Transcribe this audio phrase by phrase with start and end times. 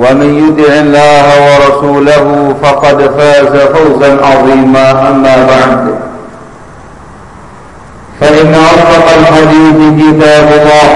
[0.00, 5.94] ومن يدع الله ورسوله فقد فاز فوزا عظيما أما بعد.
[8.20, 10.90] فإن أصدق الحديث كتاب الله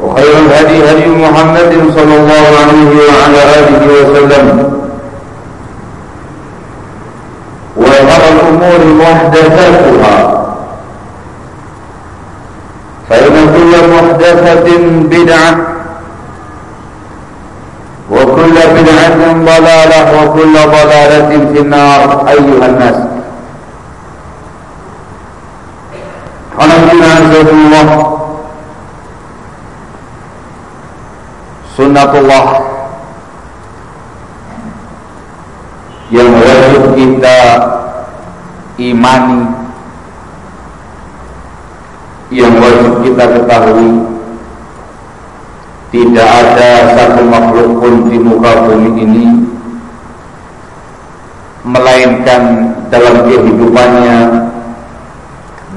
[0.00, 4.46] وخير الهدي هدي محمد صلى الله عليه وعلى آله وسلم.
[7.76, 10.16] وشر الأمور محدثاتها.
[13.10, 14.68] فإن كل محدثة
[15.10, 15.73] بدعة
[18.13, 22.97] وكل بدعة ضلالة وكل ضلالة في النار أيها الناس
[26.59, 27.87] Alhamdulillah Azizullah
[31.79, 32.45] Sunnatullah
[36.11, 37.37] Yang wajib kita
[38.75, 39.47] imani
[42.27, 44.12] Yang wajib kita ketahui
[45.94, 49.26] tidak ada satu makhluk pun di muka bumi ini
[51.62, 52.42] Melainkan
[52.90, 54.18] dalam kehidupannya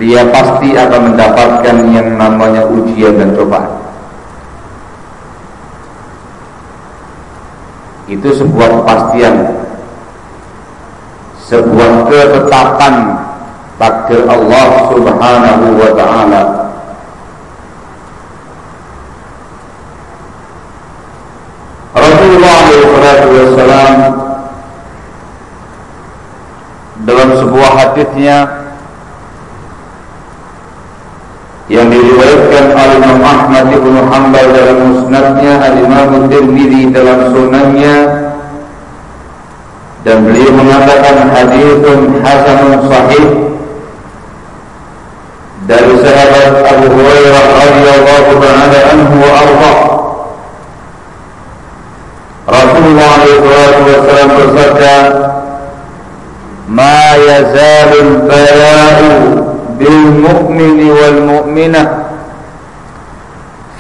[0.01, 3.77] Dia pasti akan mendapatkan yang namanya ujian dan cobaan.
[8.09, 9.35] Itu sebuah kepastian
[11.45, 12.93] Sebuah ketetapan
[13.77, 16.66] takdir Allah subhanahu wa ta'ala
[23.25, 23.97] SAW
[27.07, 28.37] dalam sebuah hadisnya
[31.67, 37.95] yang diriwayatkan oleh Imam Ahmad bin Hanbal dalam musnadnya, Al-Imam Tirmidzi dalam sunannya
[40.07, 43.27] dan beliau mengatakan hadithun hasanun sahih
[45.67, 49.96] dari sahabat Abu Hurairah radhiyallahu taala anhu wa ardhah
[52.87, 53.67] Rasulullah
[53.99, 54.95] SAW bersabda
[56.71, 59.11] Ma yazalul bala'u
[59.75, 61.87] bil mu'mini wal mu'minah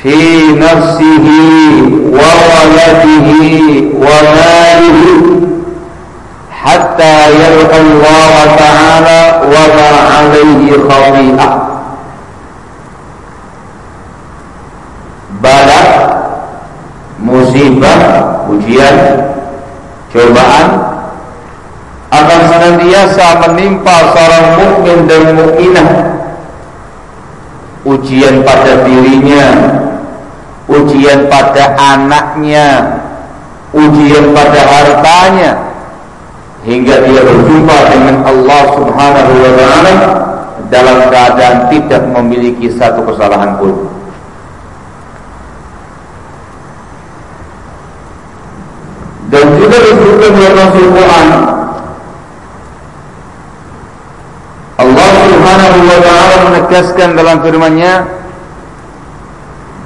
[0.03, 0.15] Fi
[0.59, 1.39] nafsihi
[2.11, 5.15] wa waladihi wa malihi
[6.51, 9.89] Hatta yalqa Allah Ta'ala wa ma
[10.19, 11.51] alaihi khabi'ah
[15.39, 15.81] Bala
[17.23, 18.97] musibah ujian,
[20.09, 20.67] cobaan
[22.07, 25.89] akan senantiasa menimpa seorang mukmin dan mukminah.
[27.87, 29.47] Ujian pada dirinya,
[30.67, 32.99] ujian pada anaknya,
[33.71, 35.51] ujian pada hartanya,
[36.67, 39.93] hingga dia berjumpa dengan Allah Subhanahu wa taala
[40.67, 43.96] dalam keadaan tidak memiliki satu kesalahan pun.
[49.27, 51.27] Dan juga disebutkan dalam Rasul Quran
[55.47, 57.93] Subhanahu wa taala menegaskan dalam firman-Nya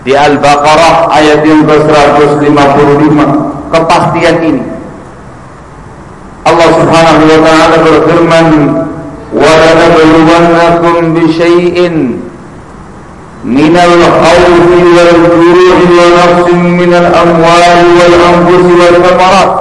[0.02, 3.18] di Al-Baqarah ayat yang ke-155
[3.70, 4.64] kepastian ini.
[6.50, 8.48] Allah Subhanahu wa taala berfirman
[9.38, 12.26] wa lanabluwannakum bi syai'in
[13.47, 14.49] من الخوف
[14.97, 19.53] والجروح ونقص من الأموال والأنفس والثمرات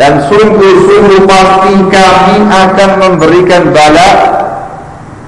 [0.00, 4.10] dan sungguh-sungguh pasti kami akan memberikan bala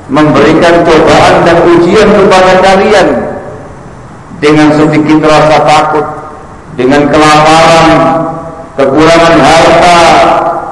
[0.09, 3.09] memberikan cobaan dan ujian kepada kalian
[4.41, 6.07] dengan sedikit rasa takut
[6.81, 7.87] dengan kelaparan
[8.81, 9.99] kekurangan harta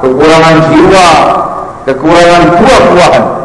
[0.01, 1.09] kekurangan jiwa
[1.87, 3.36] kekurangan buah-buahan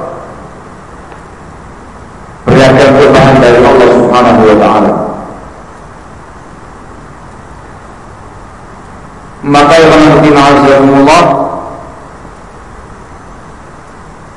[2.52, 4.92] beragam cobaan dari Allah Subhanahu wa taala.
[9.42, 11.24] Maka yang Allah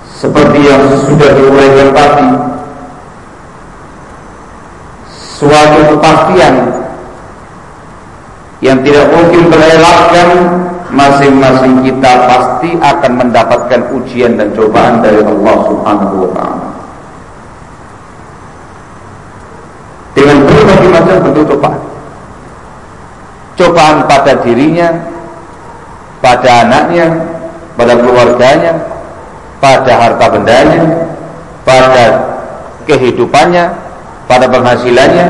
[0.10, 2.30] seperti yang sudah diuraikan tadi
[5.14, 6.54] suatu kepastian
[8.66, 10.30] yang tidak mungkin terelakkan
[10.90, 16.66] masing-masing kita pasti akan mendapatkan ujian dan cobaan dari Allah Subhanahu wa taala.
[20.16, 21.82] dengan macam bentuk cobaan.
[23.56, 24.90] Cobaan pada dirinya,
[26.20, 27.08] pada anaknya,
[27.78, 28.74] pada keluarganya,
[29.62, 30.82] pada harta bendanya,
[31.62, 32.06] pada
[32.90, 33.66] kehidupannya,
[34.26, 35.28] pada penghasilannya,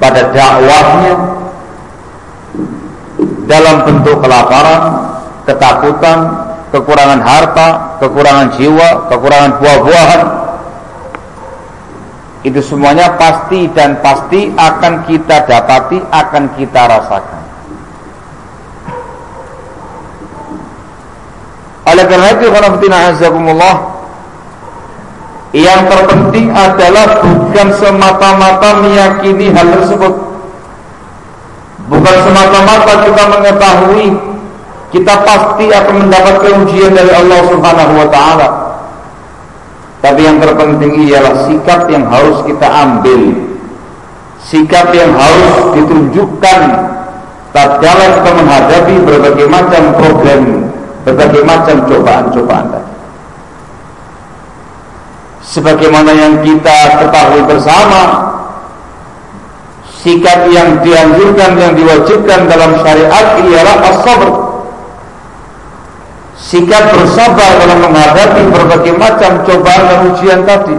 [0.00, 1.14] pada dakwahnya,
[3.44, 4.82] dalam bentuk kelaparan,
[5.44, 6.18] ketakutan,
[6.72, 7.68] kekurangan harta,
[8.00, 10.22] kekurangan jiwa, kekurangan buah-buahan,
[12.44, 17.42] itu semuanya pasti dan pasti akan kita dapati, akan kita rasakan.
[21.88, 22.46] Oleh karena itu,
[22.92, 23.76] azakumullah,
[25.56, 30.12] yang terpenting adalah bukan semata-mata meyakini hal tersebut.
[31.88, 34.08] Bukan semata-mata kita mengetahui
[34.92, 38.63] kita pasti akan mendapatkan ujian dari Allah Subhanahu wa taala.
[40.04, 43.40] Tapi yang terpenting ialah sikap yang harus kita ambil.
[44.44, 46.60] Sikap yang harus ditunjukkan
[47.56, 50.68] tatkala kita menghadapi berbagai macam problem
[51.08, 52.92] Berbagai macam cobaan-cobaan tadi.
[55.40, 58.00] Sebagaimana yang kita ketahui bersama
[60.04, 64.43] Sikap yang dianjurkan, yang diwajibkan dalam syariat ialah as-sabr
[66.44, 70.76] sikap bersabar dalam menghadapi berbagai macam cobaan dan ujian tadi.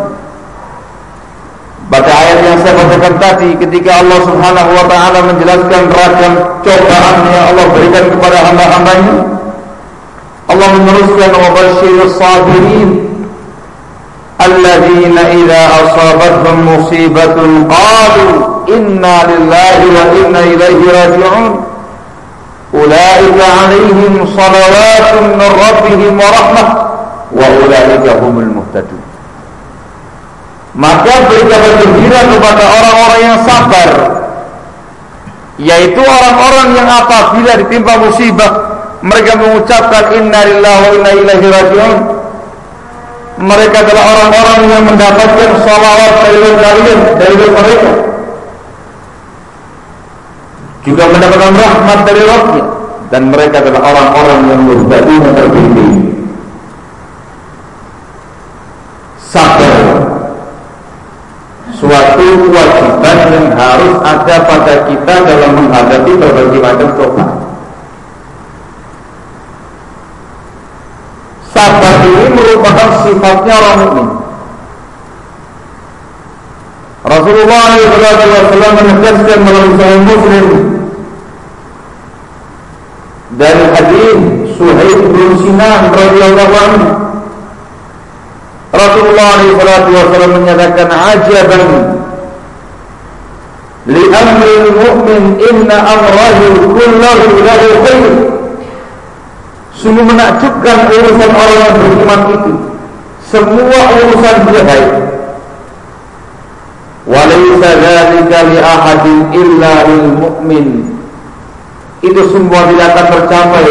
[1.85, 6.33] Pada ayat yang saya bacakan tadi ketika Allah Subhanahu wa taala menjelaskan ragam
[6.65, 9.17] cobaan yang Allah berikan kepada hamba-hambanya
[10.50, 12.89] Allah meneruskan wa basyirus sabirin
[14.41, 18.27] alladzina idza asabatuhum musibatun qalu
[18.69, 21.64] inna lillahi wa inna ilaihi raji'un
[22.75, 26.64] أولئك عليهم صلوات من ربهم ورحمة
[27.32, 29.02] وأولئك هم المهتدون
[30.70, 33.91] maka berikan gembira kepada orang-orang yang sabar
[35.58, 38.50] yaitu orang-orang yang apabila ditimpa musibah
[39.02, 41.99] mereka mengucapkan inna lillahi wa inna ilaihi rajiun
[43.43, 47.90] mereka adalah orang-orang yang mendapatkan salawat dari kalian dari mereka
[50.86, 52.65] juga mendapatkan rahmat dari Rabbnya
[53.10, 55.96] dan mereka adalah orang-orang yang muhtadin terbimbing.
[59.20, 59.75] Sabar.
[61.75, 67.46] Suatu kewajiban yang harus ada pada kita dalam menghadapi berbagai macam cobaan
[71.56, 74.08] sabar ini merupakan sifatnya orang mukmin
[77.05, 80.47] Rasulullah SAW menegaskan dalam Sahih Muslim
[83.38, 84.17] dari hadis
[84.57, 86.88] Suhaib bin Sinan radhiyallahu anhu.
[88.74, 91.63] Rasulullah SAW menyatakan ajaban
[93.85, 98.13] li amri mu'min inna amrahu kullahu lahu khair.
[99.77, 102.53] Sungguh menakjubkan urusan orang yang beriman itu.
[103.29, 105.04] Semua urusan dia baik
[107.05, 110.67] walaysa dzalika li ahadin illa lil mu'min
[112.01, 113.67] itu semua tidak akan tercapai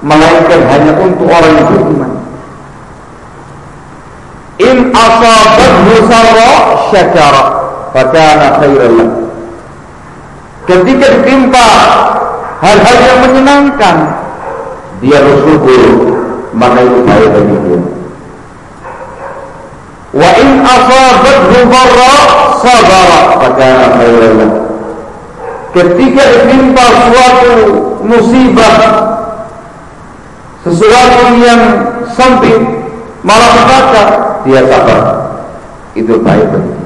[0.00, 2.12] melainkan hanya untuk orang yang beriman.
[4.60, 6.52] in asabathu sarra
[6.92, 7.44] syakara
[7.96, 8.96] fakana khairan
[10.68, 11.66] ketika ditimpa
[12.60, 13.96] hal-hal yang menyenangkan
[15.00, 15.82] dia bersyukur.
[16.50, 17.99] Maka itu baik bagi dia
[20.10, 22.14] Wa in asabathu dharra
[22.58, 23.18] sabara.
[23.40, 24.40] Fakana khairan
[25.70, 27.54] Ketika ditimpa suatu
[28.02, 28.74] musibah
[30.66, 31.62] sesuatu yang
[32.10, 32.58] sempit
[33.22, 34.04] malah petaka
[34.42, 35.02] dia sabar.
[35.94, 36.80] Itu baik bagi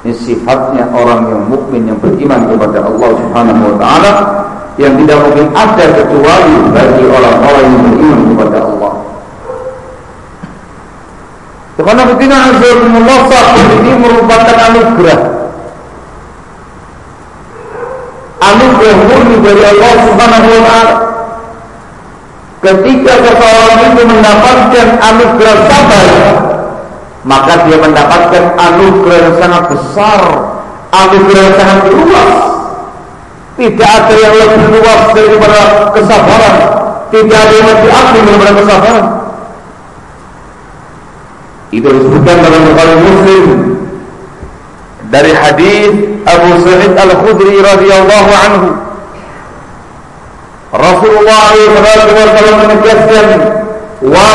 [0.00, 4.12] ini sifatnya orang yang mukmin yang beriman kepada Allah Subhanahu wa taala
[4.80, 8.79] yang tidak mungkin ada kecuali bagi orang-orang yang beriman kepada Allah.
[11.80, 15.20] Karena ketika Azzakumullah sahabat ini merupakan anugerah.
[18.40, 20.94] Anugerah murni dari Allah subhanahu wa ta'ala.
[22.60, 26.08] Ketika seseorang itu mendapatkan anugerah sabar
[27.24, 30.20] Maka dia mendapatkan anugerah yang sangat besar
[30.92, 32.32] Anugerah yang sangat luas.
[33.56, 35.60] Tidak ada yang lebih luas daripada
[35.96, 36.56] kesabaran.
[37.08, 39.19] Tidak ada yang lebih agung daripada kesabaran
[41.70, 43.44] itu disebutkan dalam Bukhari Muslim
[45.10, 45.90] dari hadis
[46.26, 48.68] Abu Sa'id Al-Khudri radhiyallahu anhu
[50.70, 53.26] Rasulullah SAW menegaskan
[54.02, 54.26] wa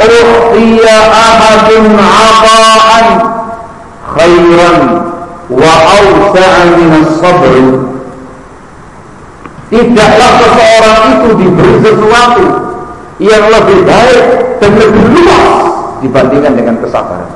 [0.00, 3.06] uhtiya ahadun 'ata'an
[4.16, 4.76] khairan
[5.48, 7.54] wa awsa'a min as-sabr
[9.68, 12.44] Tidaklah seseorang itu diberi sesuatu
[13.20, 14.24] yang lebih baik
[14.64, 15.67] dan lebih luas
[16.02, 17.30] dibandingkan dengan kesabaran.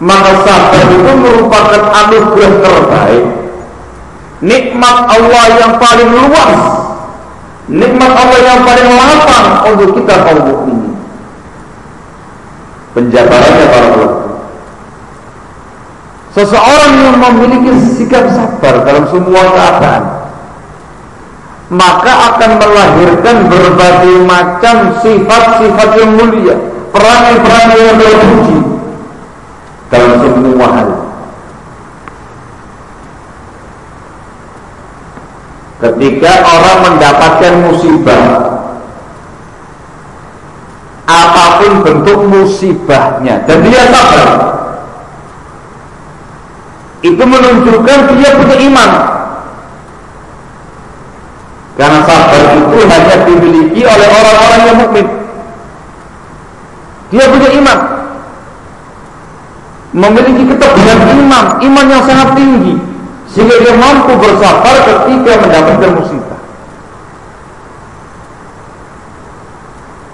[0.00, 3.24] Maka sabar itu merupakan anugerah terbaik,
[4.40, 6.60] nikmat Allah yang paling luas,
[7.68, 10.94] nikmat Allah yang paling lapang untuk kita kaum mukminin.
[12.96, 14.18] Penjabarannya para ulama.
[16.30, 20.02] Seseorang yang memiliki sikap sabar dalam semua keadaan,
[21.70, 26.58] maka akan melahirkan berbagai macam sifat-sifat yang mulia,
[26.90, 28.58] perangai-perangai yang terpuji
[29.86, 30.90] dalam semua hal.
[35.80, 38.22] Ketika orang mendapatkan musibah,
[41.06, 44.30] apa pun bentuk musibahnya, dan dia sabar,
[47.00, 49.19] itu menunjukkan dia punya iman
[51.80, 55.06] karena sabar itu hanya dimiliki oleh orang-orang yang mukmin.
[57.08, 57.78] Dia punya iman.
[59.96, 62.76] Memiliki ketebalan iman, iman yang sangat tinggi
[63.32, 66.40] sehingga dia mampu bersabar ketika mendapatkan musibah.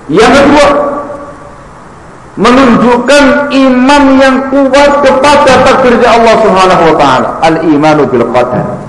[0.07, 0.67] Yang kedua,
[2.39, 8.86] menunjukkan iman yang kuat kepada takdirnya Allah Subhanahu wa taala, al-imanu bil qadar.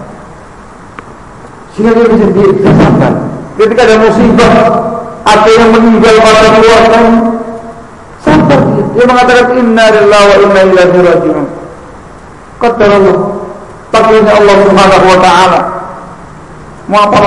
[1.78, 3.14] Sehingga dia bisa dirasakan.
[3.54, 4.52] Ketika ada musibah,
[5.22, 7.00] ada yang meninggal pada keluarga,
[8.18, 9.06] sabar dia.
[9.06, 11.46] Mengatakan Inna lillahi wa inna ilaihi rajiun.
[12.58, 13.18] Qaddar Allah.
[13.94, 15.60] Takdirnya Allah Subhanahu wa taala.
[16.90, 17.20] Mau apa?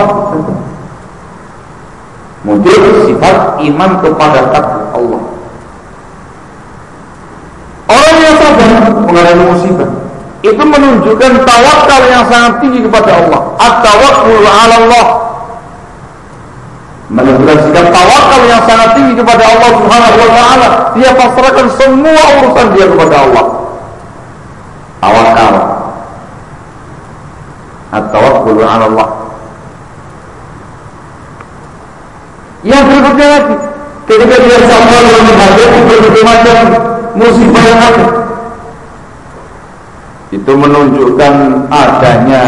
[2.42, 5.22] Muncul sifat iman kepada takdir Allah.
[7.86, 8.70] Orang yang sabar
[9.06, 9.99] mengalami musibah
[10.40, 13.40] itu menunjukkan tawakal yang sangat tinggi kepada Allah.
[13.60, 15.06] At-tawakkul 'ala Allah.
[17.12, 20.68] Menunjukkan sikap tawakal yang sangat tinggi kepada Allah Subhanahu wa taala.
[20.96, 23.44] Dia pasrahkan semua urusan dia kepada Allah.
[25.04, 25.54] Tawakal.
[27.92, 29.08] At-tawakkul 'ala Allah.
[32.60, 33.56] Yang berikutnya lagi,
[34.04, 36.56] ketika dia sabar menghadapi berbagai macam
[37.16, 38.19] musibah yang ada,
[40.30, 42.42] itu menunjukkan adanya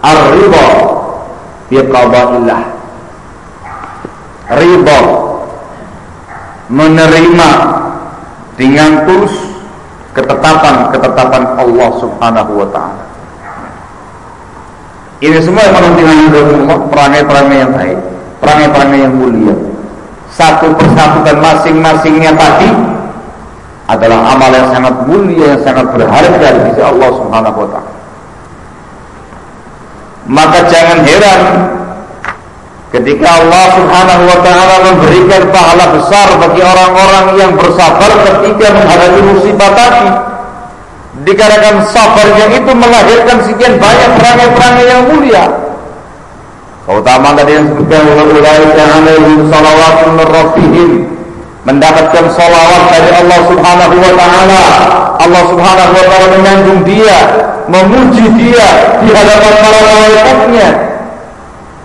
[0.00, 0.68] ar-ridha
[1.68, 2.62] bi qada'illah.
[4.52, 5.00] Ridha
[6.72, 7.50] menerima
[8.56, 9.36] dengan tulus
[10.16, 13.04] ketetapan-ketetapan Allah Subhanahu wa taala.
[15.20, 17.98] Ini semua yang menunjukkan perangai-perangai yang baik,
[18.40, 19.61] perangai-perangai yang mulia
[20.32, 22.72] satu persatu dan masing-masingnya tadi
[23.88, 27.92] adalah amal yang sangat mulia yang sangat berharga di sisi Allah Subhanahu wa taala.
[30.22, 31.40] Maka jangan heran
[32.96, 39.70] ketika Allah Subhanahu wa taala memberikan pahala besar bagi orang-orang yang bersabar ketika menghadapi musibah
[39.76, 40.06] tadi.
[41.12, 45.61] Dikarenakan sabarnya itu melahirkan sekian banyak perangai-perangai yang mulia
[46.82, 50.90] Keutamaan tadi yang disebutkan ulaika alaihim salawatun min rabbihim
[51.62, 54.62] mendapatkan salawat dari Allah Subhanahu wa taala.
[55.22, 57.18] Allah Subhanahu wa taala menyanjung dia,
[57.70, 60.68] memuji dia di hadapan para malaikatnya.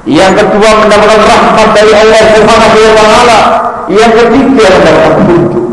[0.10, 3.40] Yang kedua mendapatkan rahmat dari Allah Subhanahu wa taala.
[3.94, 5.68] Yang ketiga mendapatkan petunjuk.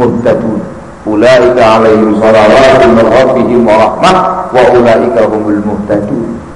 [0.00, 0.60] Muhtadun.
[1.04, 4.16] Ulaika alaihim salawatun min rabbihim wa rahmah
[4.56, 6.47] wa ulaika humul muhtadun.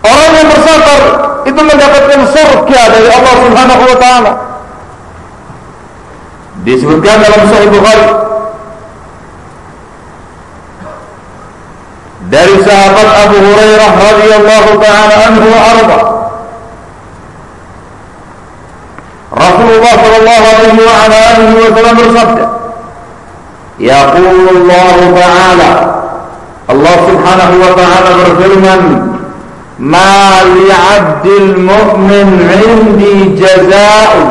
[0.00, 1.00] Orang yang bersabar
[1.44, 4.32] itu mendapatkan surga dari Allah Subhanahu wa taala.
[6.60, 8.08] Disebutkan dalam Sahih Bukhari
[12.30, 15.98] dari sahabat Abu Hurairah radhiyallahu taala anhu wa arda.
[19.30, 22.44] Rasulullah sallallahu alaihi wa ala alihi wasallam bersabda,
[23.80, 25.70] Yaqulu Allah Ta'ala
[26.70, 28.80] Allah Subhanahu wa taala berfirman,
[29.80, 34.28] "Ma li'abdil mu'min 'indi jazaa'un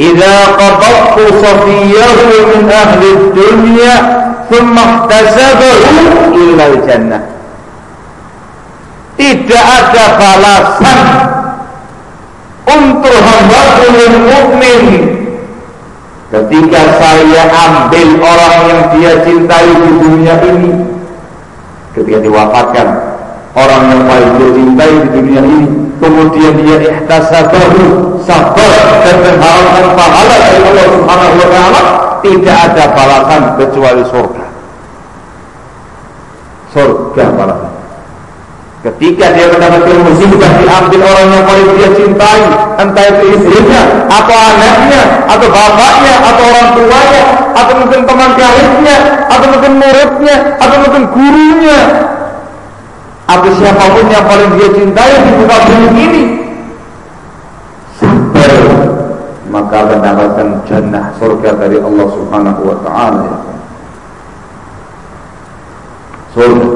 [0.00, 3.94] idza qadaqtu safiyahu min ahli dunya
[4.48, 7.22] thumma ihtasabahu illa jannah
[9.20, 11.00] tidak ada balasan
[12.66, 14.84] untuk hamba yang mukmin.
[16.32, 20.72] Ketika saya ambil orang yang dia cintai di dunia ini
[21.92, 22.88] ketika diwafatkan
[23.52, 28.72] orang yang paling dia cintai di dunia ini kemudian dia ihtasabahu sabar
[29.06, 31.82] dan mengharapkan pahala dari Allah Subhanahu wa taala.
[32.22, 34.46] Tidak ada balasan kecuali surga.
[36.70, 37.72] Surga balasan.
[38.82, 42.42] Ketika dia mendapatkan musibah diambil orang yang paling dia cintai,
[42.82, 47.22] entah itu istrinya, atau anaknya, atau bapaknya, atau orang tuanya,
[47.54, 48.96] atau mungkin teman karibnya,
[49.30, 51.78] atau mungkin muridnya, atau mungkin gurunya,
[53.32, 56.22] atau siapa pun yang paling dia cintai di muka bumi ini,
[57.96, 58.52] sabar
[59.48, 63.32] maka mendapatkan jannah surga dari Allah Subhanahu wa taala.
[66.36, 66.68] Surga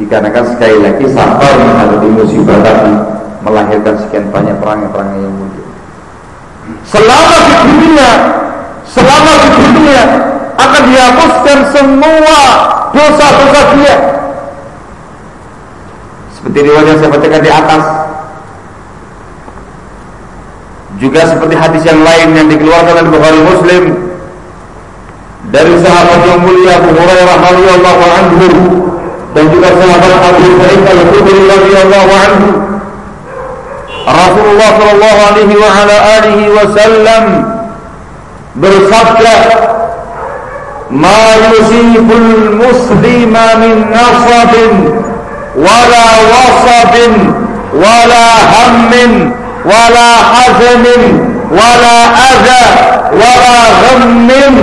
[0.00, 2.94] dikarenakan sekali lagi sabar menghadapi musibah tadi
[3.46, 5.66] melahirkan sekian banyak perangai-perangai yang muncul.
[6.88, 8.10] Selama di dunia,
[8.88, 10.02] selama di dunia
[10.56, 12.38] akan dihapuskan semua
[12.90, 13.96] dosa-dosa dia.
[16.40, 17.84] Seperti riwayat yang saya bacakan di atas.
[20.96, 23.82] Juga seperti hadis yang lain yang dikeluarkan oleh Bukhari Muslim
[25.52, 28.48] dari sahabat yang mulia Abu Hurairah radhiyallahu anhu
[29.36, 32.48] dan juga sahabat Abu Sa'id Al-Khudri radhiyallahu anhu
[34.10, 37.24] Rasulullah sallallahu alaihi wa ala alihi wasallam
[38.58, 39.34] bersabda
[40.90, 41.20] ma
[41.54, 44.74] yusibul muslima min nasabin
[45.58, 47.14] wala wasabin
[47.74, 49.12] wala hammin
[49.66, 51.02] wala hazanin
[51.50, 52.62] wala adha
[53.10, 54.54] wala ghammin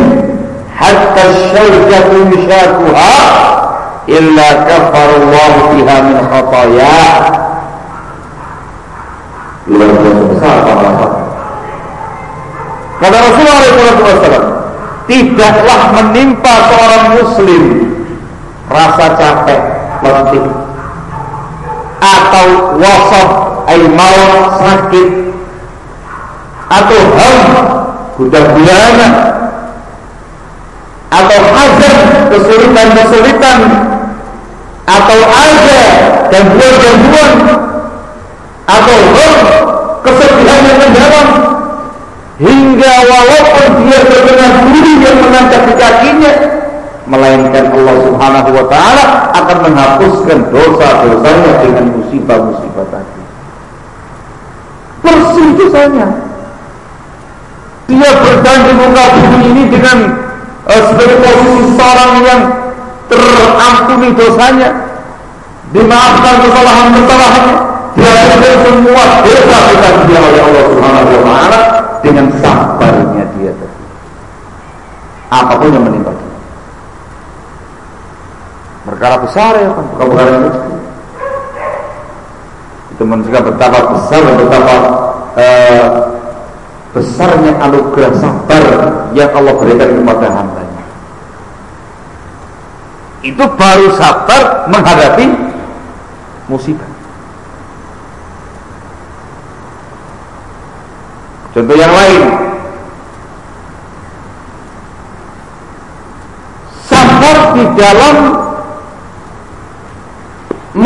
[0.71, 3.15] hatta syawjatu mishakuha
[4.07, 6.99] illa Allah biha min khataya
[9.67, 11.07] luar biasa besar pahala
[13.03, 14.45] kata Rasulullah SAW
[15.11, 17.63] tidaklah menimpa seorang muslim
[18.71, 19.61] rasa capek
[20.03, 20.66] letih
[21.97, 23.29] atau wasaf
[23.67, 25.09] ay maut sakit
[26.67, 27.39] atau ham
[28.17, 29.07] gundah gulana
[31.07, 31.97] atau hazan
[32.31, 33.59] kesulitan-kesulitan
[34.87, 35.79] atau ada
[36.31, 37.33] gangguan-gangguan
[38.67, 39.37] atau roh
[40.03, 41.27] kesedihan yang mendalam
[42.37, 46.33] hingga walaupun dia terkena duri yang menancap di kakinya
[47.07, 53.21] melainkan Allah Subhanahu wa taala akan menghapuskan dosa-dosanya dengan musibah-musibah tadi.
[55.01, 56.07] Bersih dosanya.
[57.87, 59.97] Dia berjanji muka bumi ini dengan
[60.67, 62.41] uh, sebagai posisi seorang yang
[63.97, 64.69] terampuni dosanya
[65.71, 67.55] dimaafkan kesalahan-kesalahannya
[67.95, 71.59] diajarkan semua dosa kita dia oleh Allah Subhanahu wa taala
[72.03, 73.83] dengan sabarnya dia tadi
[75.27, 76.26] apa pun yang menimpa dia
[78.87, 79.85] perkara besar ya kan?
[79.99, 80.75] Perkara yang kecil
[82.97, 84.75] itu menunjukkan betapa besar dan betapa
[85.37, 85.87] uh,
[86.95, 88.63] besarnya anugerah sabar
[89.13, 90.67] yang Allah berikan kepada hamba
[93.27, 95.25] itu baru sabar menghadapi
[96.47, 96.87] musibah.
[101.51, 102.23] Contoh yang lain,
[106.85, 108.15] sabar di dalam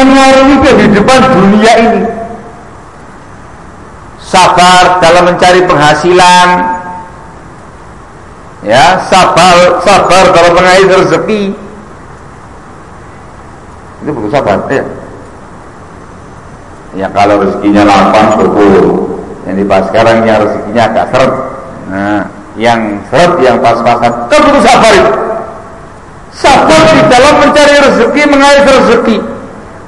[0.05, 2.01] mengarungi kehidupan dunia ini.
[4.21, 6.49] Sabar dalam mencari penghasilan,
[8.63, 11.51] ya sabar sabar dalam mengais rezeki
[14.01, 14.81] Itu buku sabar, ya.
[16.97, 18.83] Ya kalau rezekinya lapang syukur.
[19.45, 21.33] Yang di pas sekarang yang rezekinya agak seret.
[21.91, 22.21] Nah,
[22.57, 22.79] yang
[23.13, 25.13] seret yang pas-pasan, kan sabar itu.
[26.33, 29.17] Sabar di dalam mencari rezeki, mengais rezeki.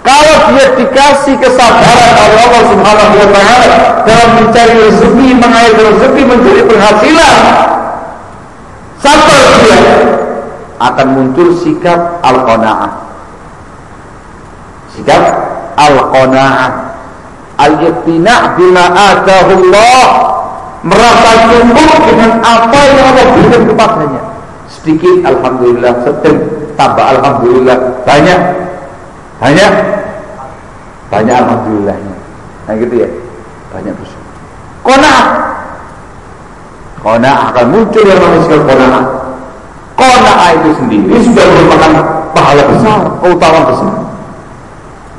[0.04, 3.68] Kalau dia dikasih kesabaran oleh Allah Subhanahu wa taala
[4.04, 7.38] dalam mencari rezeki, mengais rezeki, mencari penghasilan,
[9.00, 9.80] sabar dia
[10.84, 12.92] akan muncul sikap al-qanaah.
[14.92, 15.24] Sikap
[15.80, 16.72] al-qanaah.
[17.54, 20.04] Al-iqtina' bima atahullah
[20.84, 24.22] merasa cukup dengan apa yang Allah berikan kepadanya.
[24.68, 26.38] Sedikit alhamdulillah, sedang
[26.76, 28.40] tambah alhamdulillah, banyak
[29.44, 29.72] banyak
[31.12, 32.16] banyak alhamdulillahnya.
[32.64, 33.10] Nah gitu ya.
[33.76, 34.34] Banyak bersyukur.
[34.88, 35.26] Qanaah.
[37.04, 38.64] Qanaah akan muncul yang namanya sikap.
[40.00, 41.92] Qanaah itu sendiri sudah merupakan
[42.32, 43.94] pahala besar, keutamaan besar.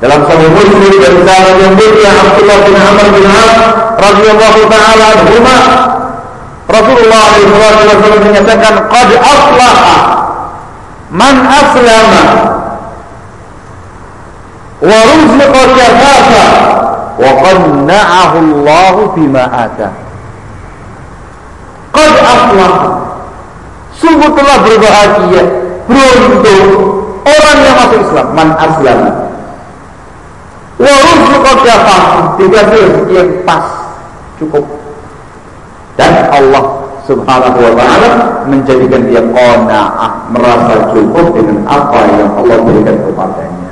[0.01, 3.53] Dalam sahih Muslim dari sahabat yang mulia Abdullah bin Amr bin As
[3.95, 5.57] radhiyallahu taala anhuma
[6.67, 9.97] Rasulullah SAW menyatakan qad aflaha
[11.15, 12.23] man aslama
[15.75, 16.43] kafafa
[17.15, 19.89] wa qanna'ahu Allah bima ata
[21.95, 22.89] qad aflaha
[23.95, 25.43] sungguh telah berbahagia
[25.87, 26.69] beruntung
[27.25, 28.27] orang yang masuk Islam.
[28.35, 29.11] Man aslama
[30.75, 33.65] wa ruziqa kafafa dikasih rezeki yang pas
[34.37, 34.65] cukup.
[35.95, 38.09] Dan Allah Subhanahu wa taala
[38.49, 43.71] menjadikan dia qanaah merasa cukup dengan apa yang Allah berikan kepadanya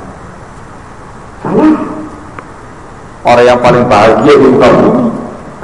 [1.44, 1.76] Salah.
[3.24, 5.08] Orang yang paling bahagia di muka bumi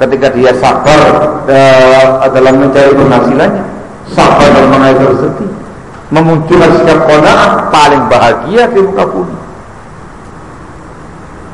[0.01, 1.01] ketika dia sabar
[1.45, 3.63] uh, dalam mencari penghasilannya,
[4.09, 5.45] sabar dalam mengalir rezeki,
[6.09, 9.37] memunculkan sikap qanaah paling bahagia di muka bumi.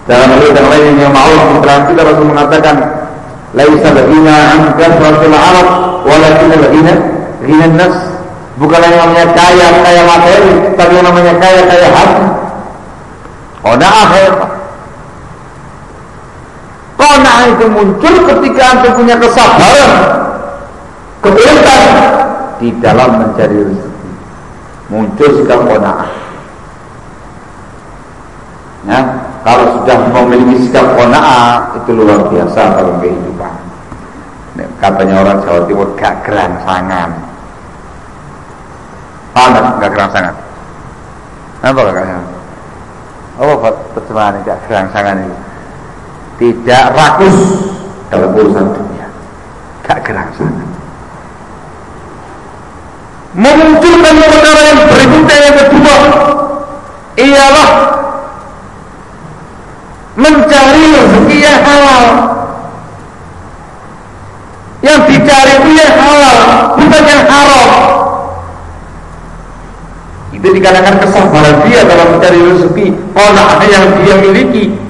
[0.08, 2.76] Dalam hal yang lain yang mau berarti Rasul mengatakan,
[3.52, 5.67] "Laisa ladina an kasratil arab,
[6.08, 6.93] walakin ladina
[7.43, 7.96] ghina nas."
[8.56, 12.26] Bukanlah yang namanya kaya kaya materi, tapi yang namanya kaya kaya hati.
[13.62, 14.57] Qanaah hebat.
[16.98, 19.92] Qanaah itu muncul ketika antum punya kesabaran,
[21.22, 21.84] kebebasan
[22.58, 24.12] di dalam mencari rezeki.
[24.90, 26.10] Muncul sikap qanaah.
[28.88, 29.00] Ya,
[29.46, 33.54] kalau sudah memiliki sikap qanaah itu luar biasa dalam kehidupan.
[34.82, 37.14] Katanya orang Jawa Timur gak gerangsangan.
[39.38, 40.36] Paham gak gerangsangan?
[41.62, 42.38] Apa gak gerangsangan?
[43.38, 45.38] apa terjemahan tidak gerangsangan itu
[46.38, 47.38] tidak rakus
[48.13, 49.08] dalam urusan dunia.
[49.84, 50.78] Gak gerangsangan
[53.38, 55.95] memunculkan perkara yang berikutnya yang kedua
[57.17, 57.69] ialah
[60.17, 62.04] mencari rezeki yang halal.
[64.82, 66.38] Yang dicari itu yang halal
[66.78, 67.69] bukan yang haram.
[70.34, 72.86] Itu dikarenakan kesabaran dia dalam mencari rezeki.
[73.13, 74.87] Qana'ah yang dia miliki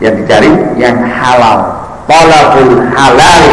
[0.00, 1.58] Yang dicari yang halal.
[2.06, 3.44] Talabul halal.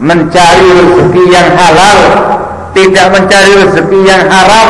[0.00, 1.98] Mencari rezeki yang halal.
[2.76, 4.68] Tidak mencari rezeki yang haram.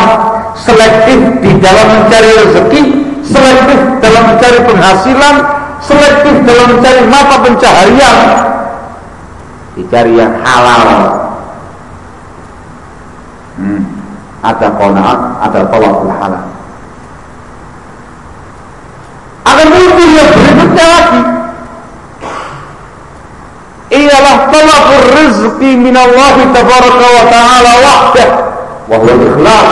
[0.57, 2.83] Selektif di dalam mencari rezeki.
[3.27, 5.37] Selektif dalam mencari penghasilan.
[5.83, 8.19] Selektif dalam mencari mata pencaharian.
[9.77, 10.89] Dicari yang halal.
[13.57, 13.97] Hmm.
[14.47, 16.45] ada qanaat ada talabul halal
[19.47, 20.31] akan muncul yang
[20.77, 21.21] berikutnya lagi.
[23.97, 28.29] Ialah talabur rizki minallahi tabaraka wa ta'ala wahdah.
[28.91, 29.71] Wa ikhlas.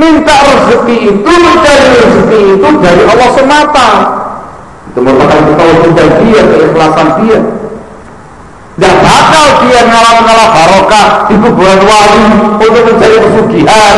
[0.00, 3.88] Minta rezeki itu mencari rezeki itu dari Allah semata.
[4.90, 7.40] Itu merupakan ketawaduan dia keikhlasan dia.
[8.80, 13.96] Tidak bakal dia ngalah-ngalah barokah di kuburan wali untuk mencari pesugihan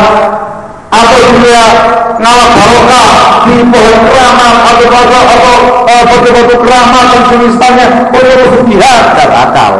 [0.93, 1.65] atau dia?
[2.13, 3.07] Ngalah barokah
[3.49, 5.55] di pohon keramat atau atau atau
[5.89, 9.71] eh, batu-batu keramat dan semisalnya untuk pesugihan tidak bakal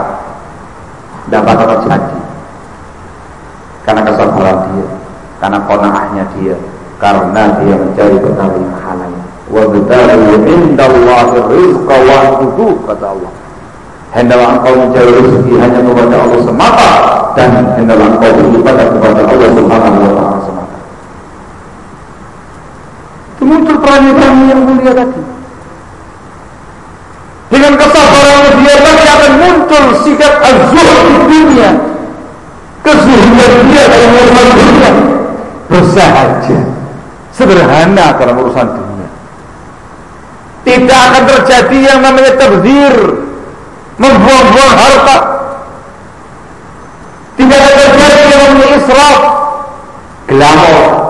[1.24, 2.18] tidak bakal terjadi
[3.84, 4.88] karena kesabaran dia
[5.40, 6.56] karena konaahnya dia
[6.98, 9.14] karena dia mencari perkara yang halal
[9.54, 12.20] wa bitaru indallahi rizqa wa
[12.90, 13.34] kata Allah.
[14.14, 16.92] Hendaklah engkau mencari rezeki hanya kepada Allah semata
[17.34, 20.78] dan hendaklah engkau beribadah kepada Allah Subhanahu wa taala semata.
[23.33, 25.22] Itu muncul perangai-perangai yang mulia tadi.
[27.54, 31.70] Dengan kesabaran dia tadi akan muncul sikap azhur di dunia.
[32.84, 34.92] Kezuhudan dia dalam urusan dunia.
[35.70, 36.60] Bersahaja.
[37.32, 39.10] Sederhana dalam urusan dunia.
[40.64, 42.96] Tidak akan terjadi yang namanya terzir
[44.02, 45.18] membuang-buang harta.
[47.38, 49.20] Tidak akan terjadi yang namanya israf.
[50.24, 51.03] Glamor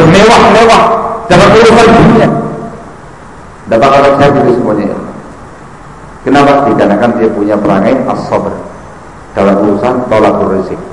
[0.00, 0.82] bermewah-mewah
[1.28, 2.28] dalam urusan dunia
[3.70, 4.98] tidak bakal terjadi semuanya.
[6.26, 6.66] Kenapa?
[6.66, 8.50] dikarenakan dia punya perangai as-sabr.
[9.30, 10.86] Dalam urusan tolak rezeki.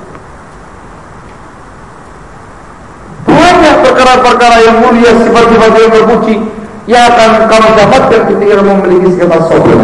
[3.26, 6.36] Banyak perkara-perkara yang mulia sifat-sifat yang terpuji
[6.86, 9.80] yang akan kamu dapatkan ketika kamu memiliki sifat sabar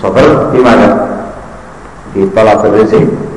[0.00, 0.88] sabar di mana?
[2.16, 3.29] di tolak rezeki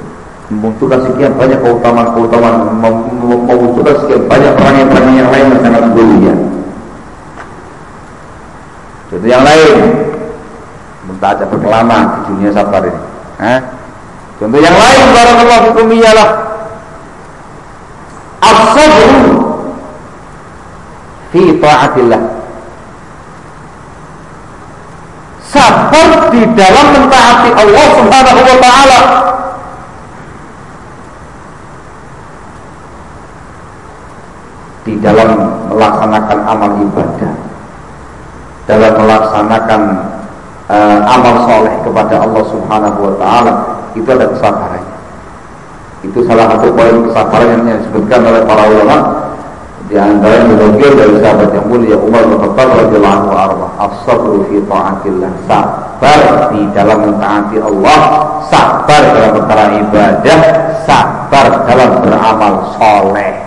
[0.54, 6.36] membutuhkan sekian banyak keutamaan-keutamaan membutuhkan sekian banyak perangai-perangai yang lain yang sangat mulia
[9.14, 10.04] Contoh yang lain
[11.24, 13.02] aja berkelama di dunia sabar ini.
[13.40, 13.60] Eh?
[14.38, 16.30] Contoh yang lain barakallahu fikum ialah
[18.44, 19.12] as-sabr
[21.32, 22.22] fi taatillah.
[25.54, 29.00] Sabar di dalam mentaati Allah Subhanahu wa taala.
[34.84, 35.30] Di dalam
[35.72, 37.34] melaksanakan amal ibadah.
[38.64, 39.82] Dalam melaksanakan
[40.72, 43.54] uh, amal soleh kepada Allah Subhanahu Wa Taala
[43.98, 44.96] itu ada kesabarannya.
[46.04, 48.98] Itu salah satu poin kesabaran yang disebutkan oleh para ulama
[49.94, 54.48] di antara yang dinukil dari sahabat yang mulia Umar bin Khattab radhiyallahu anhu arba as-sabru
[54.48, 56.22] fi taatillah sabar
[56.56, 58.00] di dalam mentaati Allah
[58.48, 60.40] sabar dalam perkara ibadah
[60.88, 63.43] sabar dalam beramal soleh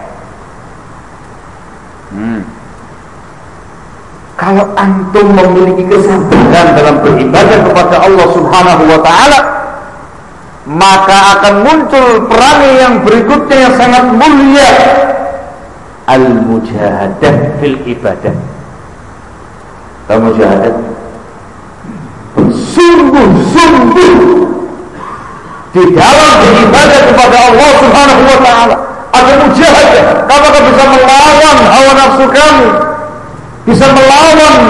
[4.47, 9.41] Kalau antum memiliki kesabaran dalam beribadah kepada Allah Subhanahu wa taala,
[10.71, 14.71] maka akan muncul perangai yang berikutnya yang sangat mulia
[16.07, 18.39] al-mujahadah fil ibadah.
[20.15, 20.79] Al-mujahadah
[22.47, 24.15] sungguh-sungguh
[25.75, 28.77] di dalam beribadah kepada Allah Subhanahu wa taala.
[29.11, 32.86] Ada mujahadah, kamu akan bisa melawan hawa nafsu kamu,
[33.67, 34.63] bisa melawan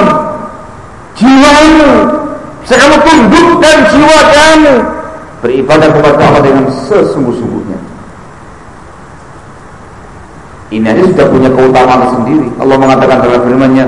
[1.15, 1.93] jiwamu.
[2.65, 4.75] Bisa kamu tundukkan jiwa kamu.
[5.45, 7.79] Beribadah kepada Allah dengan sesungguh-sungguhnya.
[10.75, 12.49] Ini aja sudah punya keutamaan sendiri.
[12.59, 13.87] Allah mengatakan dalam firman-Nya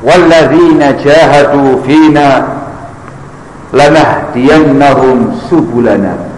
[0.00, 2.28] walladzina jahadu fina
[3.74, 6.29] lanahdiyannahum subulana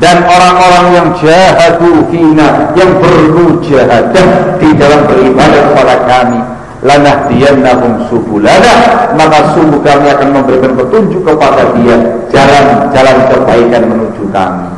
[0.00, 6.40] dan orang-orang yang jahadu fina yang bermujahadah di dalam beribadah kepada kami
[6.80, 8.72] lanah diyannahum subulana
[9.12, 11.96] maka sungguh kami akan memberikan petunjuk kepada dia
[12.32, 14.72] jalan-jalan kebaikan menuju kami.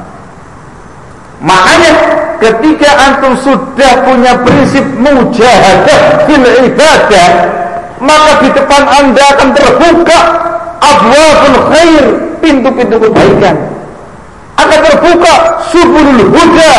[1.39, 1.93] Makanya
[2.43, 7.29] ketika antum sudah punya prinsip mujahadah fil ibadah
[8.03, 10.19] maka di depan anda akan terbuka
[10.83, 12.05] abwabul khair
[12.43, 13.82] pintu-pintu kebaikan
[14.67, 15.35] akan terbuka
[15.71, 16.75] subulul huda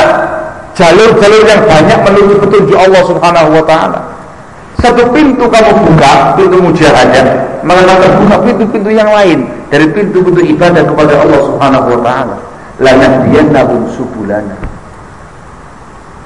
[0.74, 4.00] jalur-jalur yang banyak menuju petunjuk Allah Subhanahu wa taala.
[4.82, 7.26] Satu pintu kamu buka, pintu mujahadah,
[7.63, 12.36] maka akan terbuka pintu-pintu yang lain dari pintu-pintu ibadah kepada Allah Subhanahu wa taala.
[12.82, 14.58] Lanahdiyannahum subulana.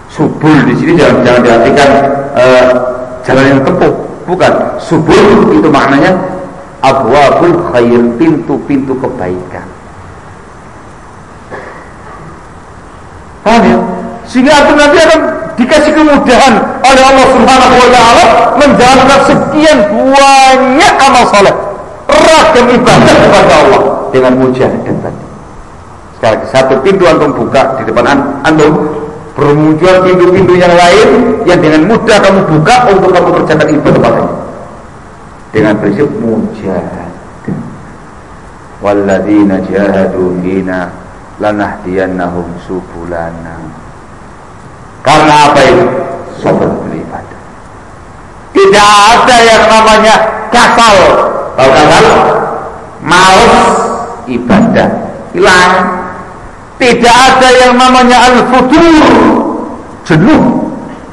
[0.08, 1.90] Subul di sini jangan jangan diartikan
[2.34, 2.70] uh,
[3.22, 3.94] jalan yang tempuh,
[4.26, 4.54] bukan.
[4.80, 6.16] Subul itu maknanya
[6.82, 9.67] abwabul khair, pintu-pintu kebaikan.
[13.48, 13.80] Paham ya?
[14.28, 15.20] Sehingga aku nanti akan
[15.56, 18.24] dikasih kemudahan oleh Allah Subhanahu wa taala
[18.60, 21.56] menjalankan sekian banyak amal saleh,
[22.12, 23.82] ragam ibadah kepada Allah
[24.12, 25.24] dengan mujahadah tadi.
[26.20, 28.04] Sekarang satu pintu antum buka di depan
[28.44, 29.00] antum
[29.32, 34.36] bermunculan pintu-pintu yang lain yang dengan mudah kamu buka untuk kamu kerjakan ibadah padanya
[35.56, 37.08] dengan prinsip mujahadah.
[38.84, 41.07] Walladzina jahadu fina
[41.38, 43.58] lanahdiyannahum subulana.
[45.06, 45.86] Karena apa itu
[46.42, 47.38] sabar beribadah
[48.58, 50.16] tidak ada yang namanya
[50.50, 50.96] kasal.
[51.54, 52.06] Tahu kasal?
[53.06, 53.58] Males
[54.26, 54.90] ibadah.
[55.38, 55.74] Hilang.
[56.78, 58.86] Tidak ada yang namanya al-futur
[60.06, 60.42] jenuh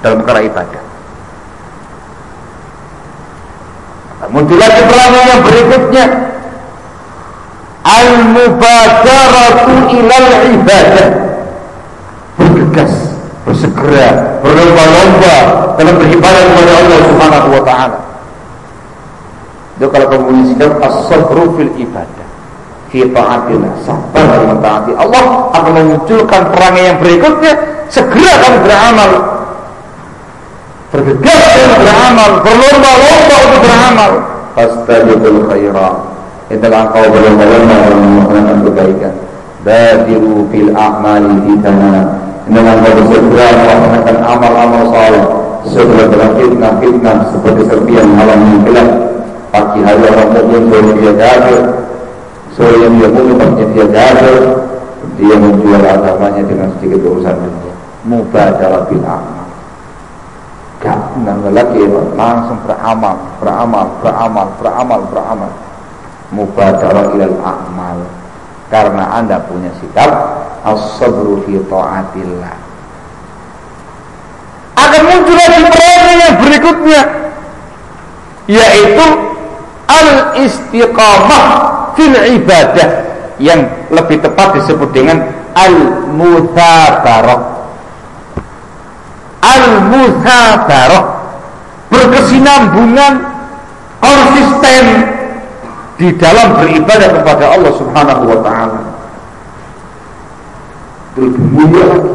[0.05, 0.83] dalam perkara ibadah.
[4.33, 6.05] Muncul lagi pelangi yang berikutnya
[7.85, 11.09] al-mubadaratu ilal ibadah
[12.41, 15.37] bergegas bersegera berlomba-lomba
[15.77, 17.99] dalam beribadah kepada Allah Subhanahu wa taala
[19.75, 22.27] Itu kalau kamu sikap as-sabru fil ibadah.
[22.95, 27.53] Fi ta'atillah, sabar dalam mentaati Allah akan memunculkan perangai yang berikutnya,
[27.91, 29.11] segera kamu beramal.
[30.95, 34.11] Bergegas dengan beramal, berlomba-lomba untuk beramal.
[34.55, 36.14] Fastabiqul khairat.
[36.55, 39.15] Itulah engkau berlomba-lomba dalam melakukan kebaikan.
[39.67, 42.23] Badiru fil a'mali fitana.
[42.47, 45.25] Inilah engkau bersegera melaksanakan amal-amal saleh
[46.15, 48.89] dalam fitnah-fitnah seperti serpian malam yang gelap.
[49.51, 51.59] Pagi hari orang mukmin sore dia kafir
[52.59, 54.37] sore yang dia mukmin pagi dia kafir
[55.15, 57.75] dia menjual agamanya dengan sedikit urusan dunia.
[58.07, 59.47] Mubadalah bil amal.
[60.85, 61.83] Gak nggak lagi
[62.15, 65.51] langsung beramal beramal beramal beramal beramal
[66.33, 67.99] mubadalah ilal amal.
[68.73, 70.11] Karena anda punya sikap
[70.65, 72.57] as-sabru fi ta'atillah.
[74.75, 77.01] Akan muncul lagi perangai yang berikutnya
[78.45, 79.07] yaitu
[79.89, 81.45] al-istiqamah
[81.97, 82.89] fil ibadah
[83.41, 85.25] yang lebih tepat disebut dengan
[85.57, 87.41] al-muthabarah
[89.41, 91.05] al-muthabarah
[91.89, 93.15] berkesinambungan
[94.03, 95.14] konsisten
[95.95, 98.83] di dalam beribadah kepada Allah Subhanahu wa taala.
[101.15, 102.15] Lebih mulia lagi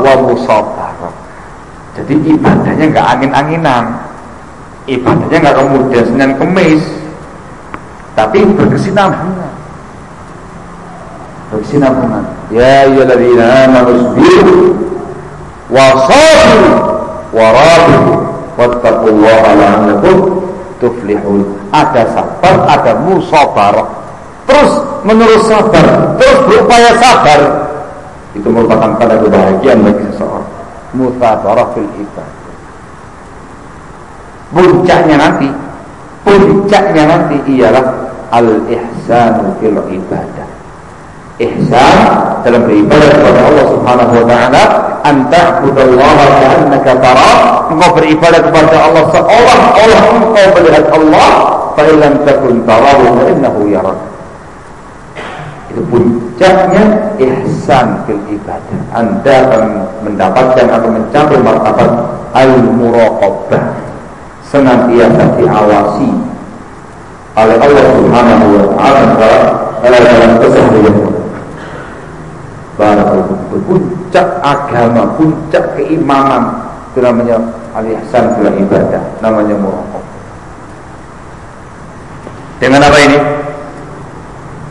[0.00, 1.14] wa musabarah.
[1.92, 3.84] Jadi ibadahnya nggak angin-anginan.
[4.88, 6.82] Ibadahnya nggak kemudian Senin Kemis.
[8.16, 9.52] Tapi berkesinambungan.
[11.52, 12.24] Berkesinambungan.
[12.48, 14.60] Ya ayyuhalladzina amanu sabiru
[15.68, 16.72] wa sabiru
[17.32, 18.12] wa rabitu
[18.56, 20.41] wattaqullaha la'allakum
[20.82, 21.70] tuflihun.
[21.70, 23.88] Ada sabar ada musabarah.
[24.50, 24.70] Terus
[25.06, 27.40] menerus sabar terus berupaya sabar.
[28.34, 30.50] Itu merupakan tanda kebahagiaan bagi seseorang.
[30.98, 32.50] Mutabarah fil ibadah.
[34.52, 35.48] Puncaknya nanti
[36.26, 37.86] puncaknya nanti ialah
[38.34, 40.41] al ihsan fil ibadah
[41.40, 41.96] ihsan
[42.44, 44.62] dalam beribadah kepada Allah Subhanahu wa taala
[45.02, 47.30] anta budallaha ka'annaka tara.
[47.72, 51.30] Engkau beribadah kepada Allah seolah-olah engkau melihat Allah
[51.72, 53.98] fa illam takun tarahu fa innahu yarak
[55.72, 58.78] itu puncaknya ihsan fil ibadah.
[58.92, 59.64] Anda akan
[60.04, 61.90] mendapatkan atau mencapai martabat
[62.36, 63.80] al-muraqabah
[64.44, 66.12] senantiasa diawasi
[67.32, 69.40] oleh Allah Subhanahu wa taala
[69.80, 71.11] dalam keseharian
[72.72, 73.36] Barakallahu
[73.68, 77.36] puncak agama, puncak keimanan itu namanya
[77.76, 80.16] al-ihsan fil ibadah, namanya muraqabah.
[82.60, 83.18] Dengan apa ini?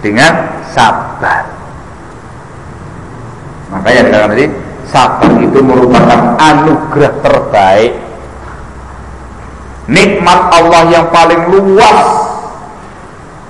[0.06, 0.34] Dengan
[0.74, 1.46] sabar.
[3.70, 4.46] Makanya dikatakan tadi
[4.90, 7.94] sabar itu merupakan anugerah terbaik.
[9.90, 12.02] Nikmat Allah yang paling luas.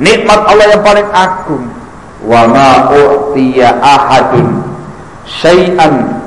[0.01, 1.80] Nikmat Allah yang paling agung.
[2.21, 4.61] Wa ma u'tiya ahadun
[5.25, 6.21] syai'an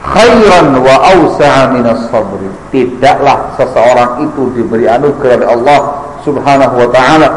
[0.00, 2.46] khairan wa awsa'a minas sabri.
[2.70, 5.80] Tidaklah seseorang itu diberi anugerah oleh Allah
[6.22, 7.28] Subhanahu wa taala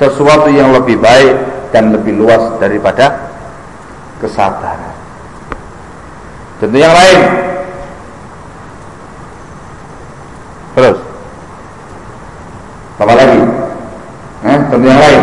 [0.00, 1.36] sesuatu yang lebih baik
[1.70, 3.30] dan lebih luas daripada
[4.18, 4.96] kesabaran.
[6.60, 7.20] Contoh yang lain.
[10.76, 10.98] Terus.
[13.00, 13.40] Apa lagi?
[14.44, 15.22] Eh, contoh yang lain.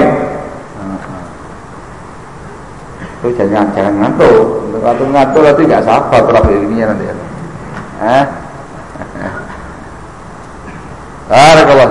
[3.18, 4.66] Itu jangan jangan ngantuk.
[4.82, 7.06] Kalau ngantuk nanti nggak sabar kalau ilminya nanti.
[8.02, 8.26] Eh?
[11.30, 11.90] Barakallah.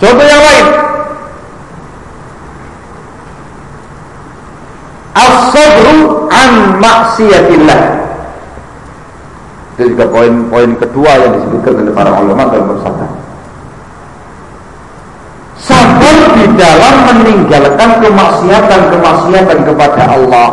[0.00, 0.84] Contoh yang lain.
[5.14, 7.80] as-sabru an maksiatillah
[9.74, 13.10] itu juga poin-poin kedua yang disebutkan oleh para ulama dalam bersabar
[15.58, 20.48] sabar di dalam meninggalkan kemaksiatan-kemaksiatan kepada Allah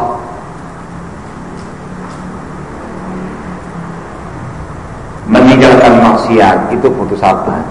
[5.32, 7.64] meninggalkan maksiat itu butuh sabar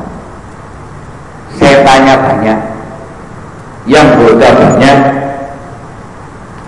[1.61, 2.59] saya tanya banyak
[3.85, 4.99] yang bodoh banyak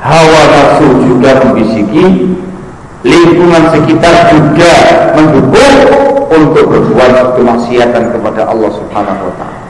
[0.02, 2.36] hawa nafsu juga membisiki
[3.06, 4.72] lingkungan sekitar juga
[5.14, 5.76] mendukung
[6.32, 9.61] untuk berbuat kemaksiatan kepada Allah Subhanahu wa taala.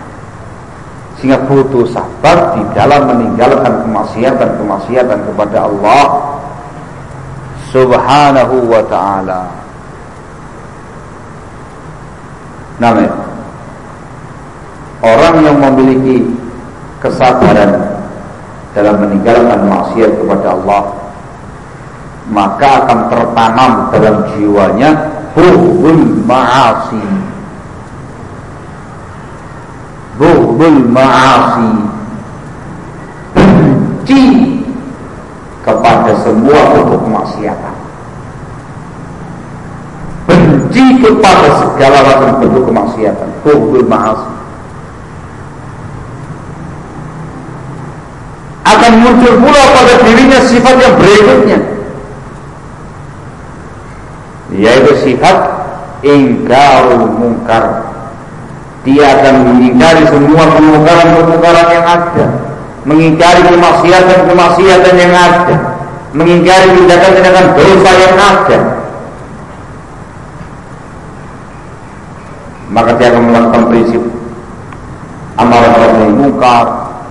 [1.22, 6.04] Sehingga butuh sabar di dalam meninggalkan kemaksiatan-kemaksiatan kepada Allah
[7.70, 9.46] Subhanahu wa taala.
[12.82, 13.14] Namanya
[15.06, 16.26] orang yang memiliki
[16.98, 18.02] kesabaran
[18.74, 20.82] dalam meninggalkan maksiat kepada Allah
[22.34, 24.90] maka akan tertanam dalam jiwanya
[25.38, 27.02] hubbul ma'asi
[30.52, 31.72] bughdul ma'asi.
[33.32, 34.22] Benci
[35.64, 37.74] kepada semua bentuk kemaksiatan.
[40.28, 43.28] Benci kepada segala macam bentuk kemaksiatan.
[43.40, 44.30] Bughdul ma'asi.
[48.62, 51.58] Akan muncul pula pada dirinya sifat yang berikutnya.
[54.52, 55.36] Yaitu sifat
[56.04, 57.91] ingkarul mungkar
[58.82, 62.26] dia akan mengingkari semua kemungkaran-kemungkaran yang ada.
[62.82, 65.56] Mengingkari kemaksiatan-kemaksiatan yang ada.
[66.12, 68.58] Mengingkari tindakan-tindakan dosa yang ada.
[72.72, 74.02] Maka dia akan melakukan prinsip
[75.36, 75.72] amalan
[76.02, 76.64] yang mungkar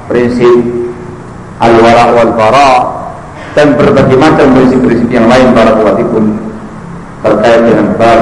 [0.10, 0.52] prinsip
[1.62, 2.72] al-wara wal bara
[3.54, 5.76] dan berbagai macam prinsip-prinsip yang lain para
[6.08, 6.40] pun
[7.22, 8.20] terkait dengan bab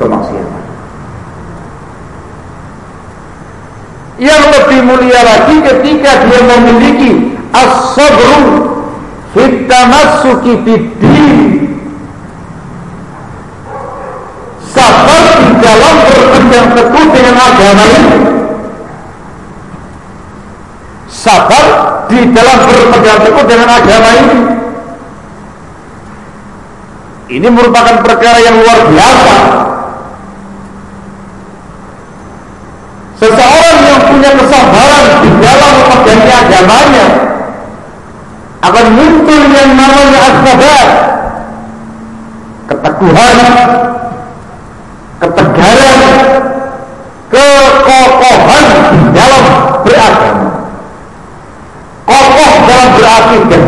[0.00, 0.41] kemaksiatan
[4.22, 8.70] yang lebih mulia lagi ketika dia memiliki as-sabru
[9.34, 10.54] fit tamassuki
[14.70, 18.18] sabar di dalam berpegang teguh dengan agama ini.
[21.10, 21.66] Sabar
[22.06, 24.38] di dalam berpegang teguh dengan agama ini.
[27.32, 29.36] Ini merupakan perkara yang luar biasa
[33.22, 37.06] Seseorang yang punya kesabaran di dalam memegangi agamanya.
[38.62, 40.86] Akan muncul yang namanya as-sabar,
[42.70, 43.38] keteguhan,
[45.18, 45.98] ketegaran,
[47.26, 49.44] kekokohan di dalam
[49.82, 50.50] beragama,
[52.06, 53.64] kokoh dalam berakidah,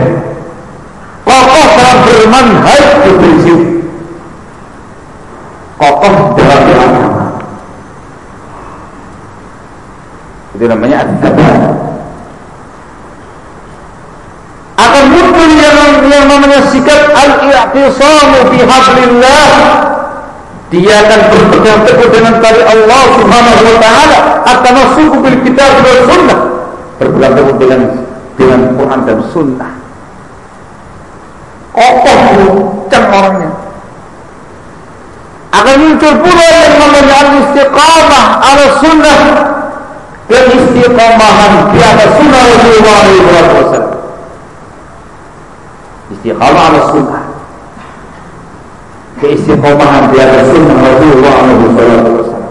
[1.26, 3.60] kokoh dalam bermanhaj prinsip,
[5.74, 7.13] kokoh dalam beragama.
[10.64, 11.60] Itu namanya ad-dabar.
[14.80, 19.48] Akan muncul yang, yang namanya sikap al-i'tisamu fi hablillah.
[20.72, 25.98] Dia akan berpegang teguh dengan tali Allah Subhanahu wa taala akan masuk bil kitab dan
[26.08, 26.38] sunnah.
[26.96, 27.80] Berpegang teguh dengan
[28.40, 29.72] dengan Quran dan sunnah.
[31.76, 33.50] Kokoh kencang orangnya.
[35.52, 39.20] Akan muncul pula yang namanya al-istiqamah ala sunnah
[40.28, 43.86] keistiqomahan di atas sunnah Rasulullah SAW.
[46.14, 47.24] Istiqamah ala sunnah.
[49.20, 52.42] Keistiqomahan di atas sunnah Rasulullah SAW.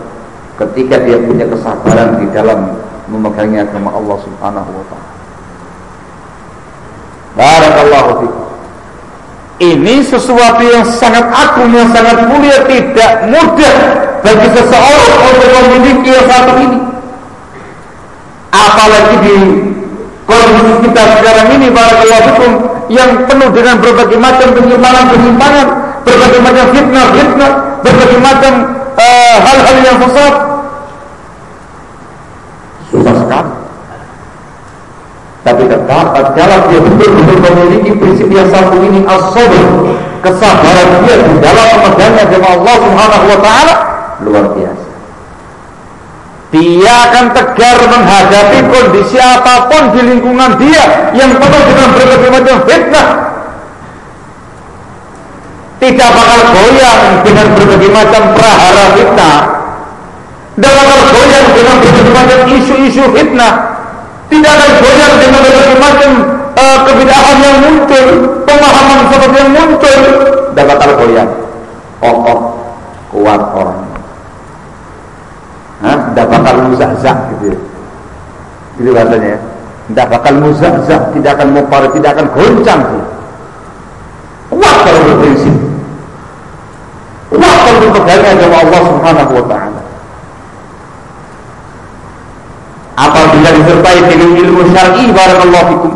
[0.54, 2.78] Ketika dia punya kesabaran di dalam
[3.10, 5.12] memegangnya agama Allah Subhanahu wa taala.
[7.34, 8.46] Barakallahu fikum.
[9.62, 13.76] Ini sesuatu yang sangat agung, yang sangat mulia, tidak mudah
[14.22, 16.93] bagi seseorang untuk memiliki yang satu ini
[18.84, 19.38] apalagi di
[20.28, 22.52] kondisi kita sekarang ini barakallahu fikum
[22.92, 25.68] yang penuh dengan berbagai macam penyimpangan-penyimpangan,
[26.04, 28.54] berbagai macam fitnah-fitnah, berbagai macam
[29.00, 30.34] eh, hal-hal uh, yang sesat.
[32.92, 33.52] Susah sekali.
[35.44, 39.64] Tapi tetap kalau dia betul-betul memiliki prinsip yang satu ini as-sabr,
[40.20, 43.74] kesabaran dia di dalam memegangnya dengan Allah Subhanahu wa taala
[44.28, 44.83] luar biasa.
[46.54, 52.58] Dia akan tegar menghadapi kondisi apa pun di lingkungan dia yang penuh dengan berbagai macam
[52.70, 53.08] fitnah.
[55.82, 59.38] Tidak bakal goyang dengan berbagai macam prahara fitnah.
[60.54, 63.54] Tidak bakal goyang dengan berbagai macam isu-isu fitnah.
[64.30, 66.12] Tidak akan goyang dengan berbagai macam
[66.54, 68.06] uh, kebidahan yang muncul,
[68.46, 70.00] pemahaman seperti yang muncul.
[70.54, 71.30] Tidak bakal goyang.
[71.98, 72.40] Kokoh,
[73.10, 73.83] kuat orang
[75.84, 77.60] tidak bakal muzazah gitu ya.
[78.80, 79.40] Gitu katanya ya.
[79.84, 82.82] Tidak bakal muzazah, tidak akan mupar, tidak akan goncang.
[84.48, 85.56] Kuat kalau berprinsip.
[87.36, 89.82] Kuat kalau berpegang agama Allah Subhanahu wa taala.
[92.94, 95.94] Apabila disertai dengan ilmu syar'i barakallahu fikum.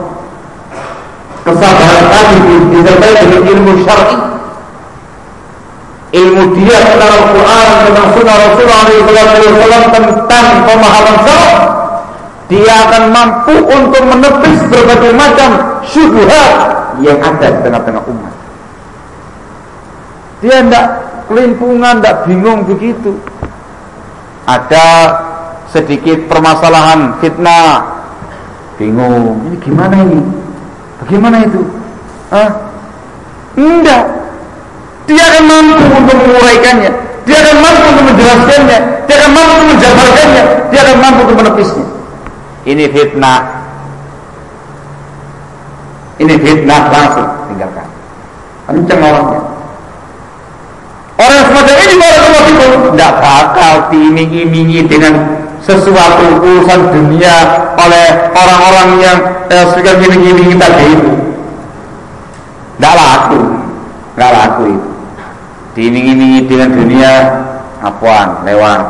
[1.48, 2.38] Kesabaran tadi
[2.76, 4.37] disertai dengan ilmu syar'i
[6.16, 11.58] ilmu dia tentang Al-Quran tentang Sunnah Rasulullah SAW tentang pemahaman salaf
[12.48, 15.50] dia akan mampu untuk menepis berbagai macam
[15.84, 16.52] syubhat
[17.04, 18.34] yang ada di tengah-tengah umat.
[20.40, 20.88] Dia tidak
[21.28, 23.20] kelimpungan, tidak bingung begitu.
[24.48, 24.86] Ada
[25.76, 27.84] sedikit permasalahan fitnah.
[28.80, 30.24] Bingung ini gimana ini?
[31.04, 31.62] Bagaimana itu?
[32.32, 32.50] Hah?
[33.58, 34.06] enggak
[35.08, 36.92] dia akan mampu untuk menguraikannya.
[37.24, 38.80] Dia akan mampu untuk menjelaskannya.
[39.08, 40.44] Dia akan mampu untuk menjabarkannya.
[40.68, 41.88] Dia akan mampu untuk menepisnya.
[42.68, 43.40] ini fitnah
[46.20, 47.88] ini fitnah langsung tinggalkan
[48.68, 49.40] kenceng orangnya
[51.16, 55.14] orang semacam ini barakallahu itu tidak bakal diiming-imingi dengan
[55.64, 57.36] sesuatu urusan dunia
[57.80, 61.12] oleh orang-orang yang eh, suka gini-gini tadi itu
[62.78, 63.40] tidak laku
[64.14, 64.90] tidak laku itu
[65.78, 67.12] diiming-imingi dengan dunia
[67.86, 68.82] apuan lewat.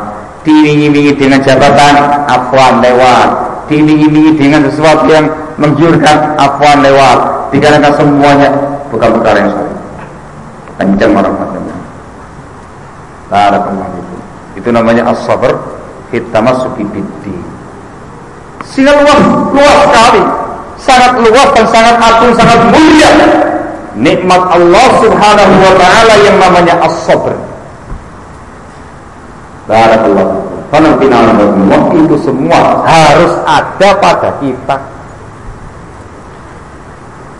[0.48, 3.28] Diiming-imingi dengan jabatan apuan lewat.
[3.68, 5.28] Diiming-imingi dengan sesuatu yang
[5.60, 7.52] menggiurkan apuan lewat.
[7.52, 8.48] Dikarenakan semuanya
[8.88, 9.52] bukan perkara yang
[10.78, 11.76] kencang orang macamnya
[13.28, 14.16] Barakallahu itu
[14.62, 15.52] itu namanya as-sabr
[16.08, 17.44] fit tamassuki biddin
[18.68, 19.20] sehingga luas
[19.52, 20.22] luas sekali.
[20.78, 23.10] Sangat luas dan sangat agung sangat mulia
[23.98, 27.34] nikmat Allah Subhanahu wa taala yang namanya as-sabr.
[29.68, 30.96] Barakallahu Karena
[31.96, 34.76] itu semua harus ada pada kita.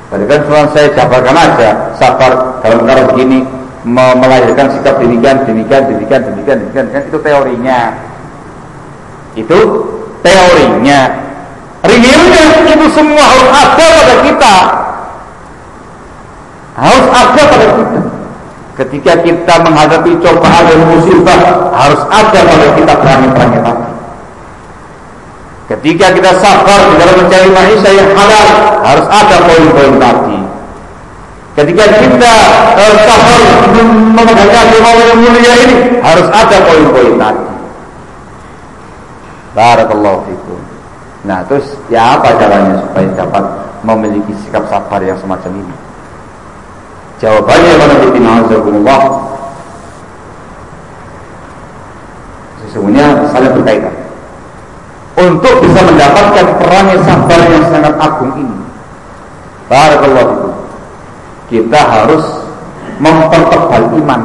[0.08, 2.32] Tadi kan cuma saya jabarkan aja sabar
[2.64, 3.44] dalam cara begini
[3.84, 7.80] melahirkan sikap demikian, demikian, demikian, demikian, demikian, demikian itu teorinya.
[9.36, 9.58] Itu
[10.24, 11.00] teorinya.
[11.84, 12.44] Realnya
[12.74, 14.54] itu semua harus ada pada kita
[16.78, 18.00] harus ada pada kita.
[18.78, 21.38] Ketika kita menghadapi cobaan dan musibah,
[21.74, 23.92] harus ada pada kita berani-berani hati.
[25.68, 28.48] Ketika kita sabar di dalam mencari manusia yang halal,
[28.86, 30.38] harus ada poin-poin tadi.
[31.58, 32.32] Ketika kita
[32.78, 33.40] uh, sabar
[34.14, 37.46] menghadapi Allah yang mulia ini, harus ada poin-poin tadi.
[39.58, 40.60] Barakallahu fikum.
[41.26, 43.44] Nah, terus ya apa caranya supaya dapat
[43.82, 45.87] memiliki sikap sabar yang semacam ini?
[47.18, 49.02] Jawabannya mana bin Azzaikumullah
[52.62, 53.94] Sesungguhnya saling berkaitan.
[55.18, 58.58] Untuk bisa mendapatkan perangai sabar yang sangat agung ini
[59.66, 60.54] Barakallahu
[61.50, 62.22] Kita harus
[63.02, 64.20] mempertebal iman.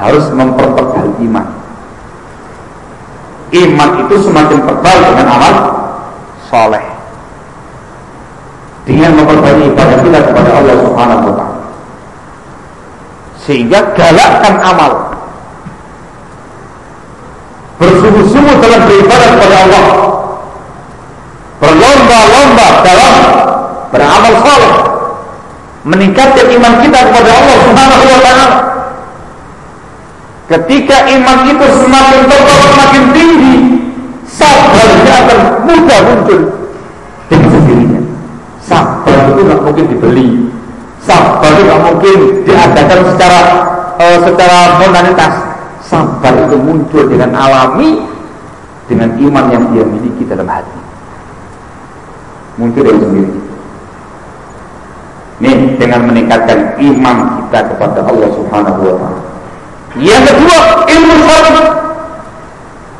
[0.00, 1.46] Harus mempertebal iman.
[3.52, 5.54] Iman itu semakin tebal dengan amal
[6.48, 6.93] soleh
[8.84, 11.58] dengan memperbaiki ibadah kita kepada Allah Subhanahu wa taala.
[13.44, 14.92] Sehingga galakkan amal.
[17.80, 19.84] Bersungguh-sungguh dalam beribadah kepada Allah.
[21.60, 23.14] Berlomba-lomba dalam
[23.92, 24.74] beramal saleh.
[25.84, 28.46] Meningkatkan iman kita kepada Allah Subhanahu wa taala.
[30.44, 33.56] Ketika iman itu semakin tebal, semakin tinggi,
[34.28, 36.40] sabarnya akan mudah muncul
[37.32, 38.00] dengan sendirinya.
[38.64, 40.28] Sabar itu nggak mungkin dibeli.
[41.00, 43.40] Sabar itu nggak mungkin diadakan secara
[43.98, 45.32] uh, secara spontanitas.
[45.84, 48.06] Sabar itu muncul dengan alami
[48.86, 50.78] dengan iman yang dia miliki dalam hati.
[52.56, 53.34] Muncul dari sendiri.
[55.42, 59.20] Nih dengan meningkatkan iman kita kepada Allah Subhanahu wa taala.
[59.98, 61.64] Yang kedua, ilmu syar'i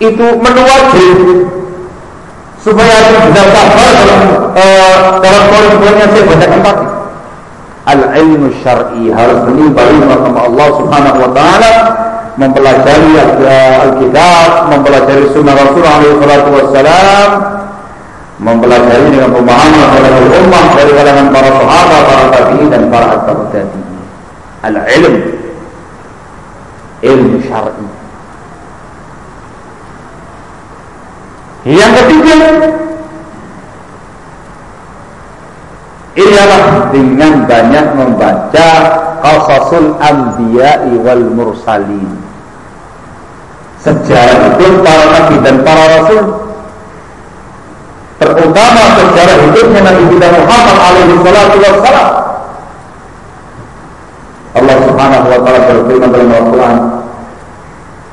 [0.02, 1.18] itu menu wajib
[2.58, 2.96] supaya
[3.30, 4.20] bisa sabar dalam
[4.52, 6.93] uh, dalam poin-poin yang.
[7.84, 11.72] Al-ilmu syar'i harus menimba ilmu sama Allah Subhanahu wa taala,
[12.40, 13.12] mempelajari
[13.84, 16.16] Alkitab, mempelajari sunnah Rasul alaihi
[16.48, 17.30] wassalam,
[18.40, 24.00] mempelajari dengan pemahaman dari ummah dari kalangan para sahabat, para tabi'in dan para atba'ut tabi'in.
[24.64, 25.14] Al-ilm
[27.04, 27.84] ilmu syar'i
[31.64, 32.32] Yang ketiga
[36.14, 38.70] Ialah dengan banyak membaca
[39.18, 42.22] Qasasul Anbiya'i wal Mursalin.
[43.82, 46.22] Sejarah itu para nabi dan para rasul.
[48.16, 52.10] Terutama sejarah hidupnya Nabi kita Muhammad alaihi salatu wassalam.
[54.54, 56.76] Allah subhanahu wa ta'ala berfirman dalam Al-Quran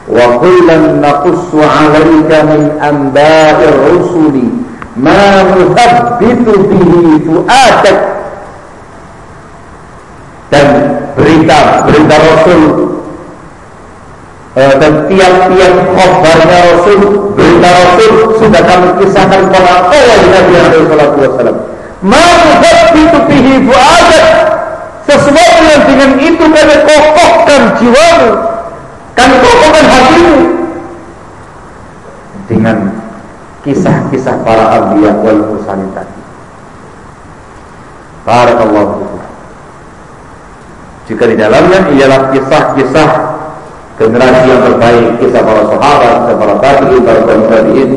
[0.10, 4.61] Wa qillan naqussu alaika min anba'ir rusuli
[5.02, 7.97] ma nuthabbitu bihi fu'adak.
[10.54, 10.68] Dan
[11.18, 12.64] berita berita Rasul
[14.60, 16.99] eh, dan tiap-tiap khabarnya Rasul
[17.34, 21.58] berita Rasul sudah kami kisahkan kepada Allah Nabi Alaihi Wasallam.
[22.06, 24.26] Ma nuthabbitu bihi fu'adak.
[25.02, 28.32] Sesuatu yang dengan itu kami kokohkan jiwamu
[29.18, 30.39] kami kokohkan hatimu.
[32.47, 32.78] Dengan
[33.62, 36.20] kisah-kisah para abiyah wal mursalin tadi.
[38.26, 39.22] Barakallahu fikum.
[41.09, 43.09] Jika di dalamnya ialah kisah-kisah
[43.97, 47.91] generasi yang terbaik, kisah para sahabat, kisah para tabi'in, para tabi'in,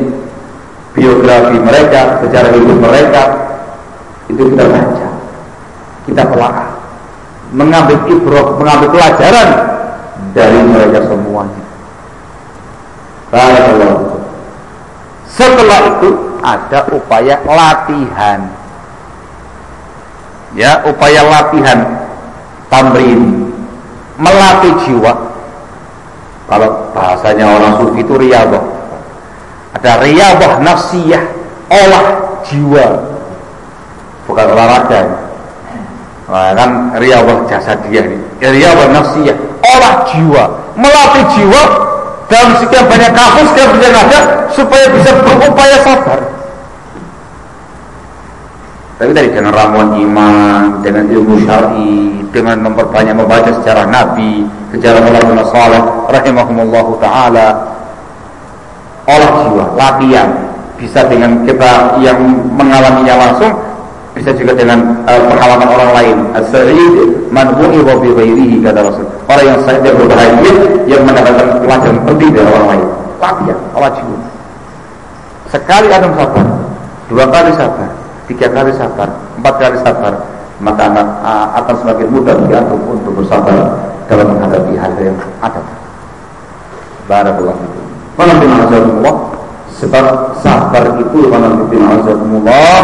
[0.93, 3.21] biografi mereka, sejarah hidup mereka,
[4.29, 5.07] itu kita baca,
[6.09, 6.53] kita telah
[7.53, 9.49] mengambil ibrah, mengambil pelajaran
[10.33, 11.63] dari mereka semuanya.
[13.29, 14.04] Barakallahu.
[15.35, 16.09] Setelah itu
[16.39, 18.39] ada upaya latihan.
[20.55, 22.07] Ya, upaya latihan
[22.71, 23.51] tamrin
[24.15, 25.11] melatih jiwa.
[26.47, 28.63] Kalau bahasanya orang sufi itu riyadhah.
[29.75, 31.23] Ada riyadhah nafsiyah,
[31.67, 32.05] olah
[32.47, 32.87] jiwa.
[34.31, 35.01] Bukan olahraga.
[36.31, 38.17] Nah, kan riyadhah dia ini.
[38.39, 39.35] Ya, riyadhah nafsiyah,
[39.67, 40.43] olah jiwa,
[40.79, 41.84] melatih jiwa
[42.25, 44.19] dalam sekian banyak kasus sekian banyak ada
[44.49, 46.19] supaya bisa berupaya sabar.
[48.95, 55.43] Tapi tadi dengan ramuan iman, dengan ilmu syar'i, dengan memperbanyak membaca sejarah Nabi, sejarah ulama
[55.51, 57.47] saleh rahimahumullah taala.
[59.05, 60.29] Olah jiwa, latihan
[60.79, 62.17] bisa dengan kita yang
[62.55, 63.53] mengalaminya langsung
[64.15, 66.17] bisa juga dengan uh, pengalaman orang lain.
[66.39, 69.07] As-sa'id man kata Rasul.
[69.25, 72.87] Orang yang saya berbahagia yang mendapatkan pelajaran penting dari orang lain.
[73.17, 74.17] Latihan, olah jiwa.
[75.49, 76.45] Sekali ada sabar,
[77.09, 77.89] dua kali sabar,
[78.29, 79.09] tiga kali sabar,
[79.39, 80.13] empat kali sabar,
[80.61, 81.07] maka anak
[81.57, 83.55] akan semakin mudah antum untuk bersabar
[84.05, 85.61] dalam menghadapi hal yang ada.
[87.09, 87.85] Barakallahu fikum.
[88.17, 89.15] Alhamdulillah
[89.75, 90.05] sebab
[90.39, 92.77] sabar itu Alhamdulillah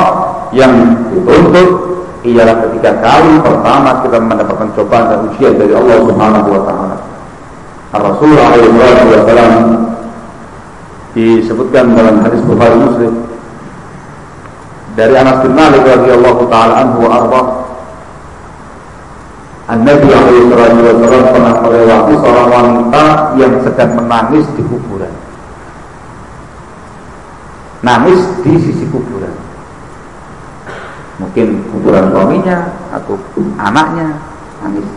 [0.52, 0.74] yang
[1.14, 1.70] dituntut
[2.22, 6.98] ialah ketika kali pertama kita mendapatkan cobaan dan ujian dari Allah Subhanahu wa taala.
[7.92, 9.56] Rasulullah SAW
[11.12, 13.14] disebutkan dalam hadis Bukhari Muslim
[14.96, 17.42] dari Anas bin Malik radhiyallahu taala anhu arba
[19.72, 23.04] An-Nabi alaihi wasallam pernah melewati seorang wanita
[23.40, 25.14] yang sedang menangis di kuburan.
[27.80, 29.32] Nangis di sisi kuburan.
[31.22, 32.58] Mungkin kuburan suaminya
[32.90, 33.14] atau
[33.62, 34.18] anaknya
[34.66, 34.88] nangis.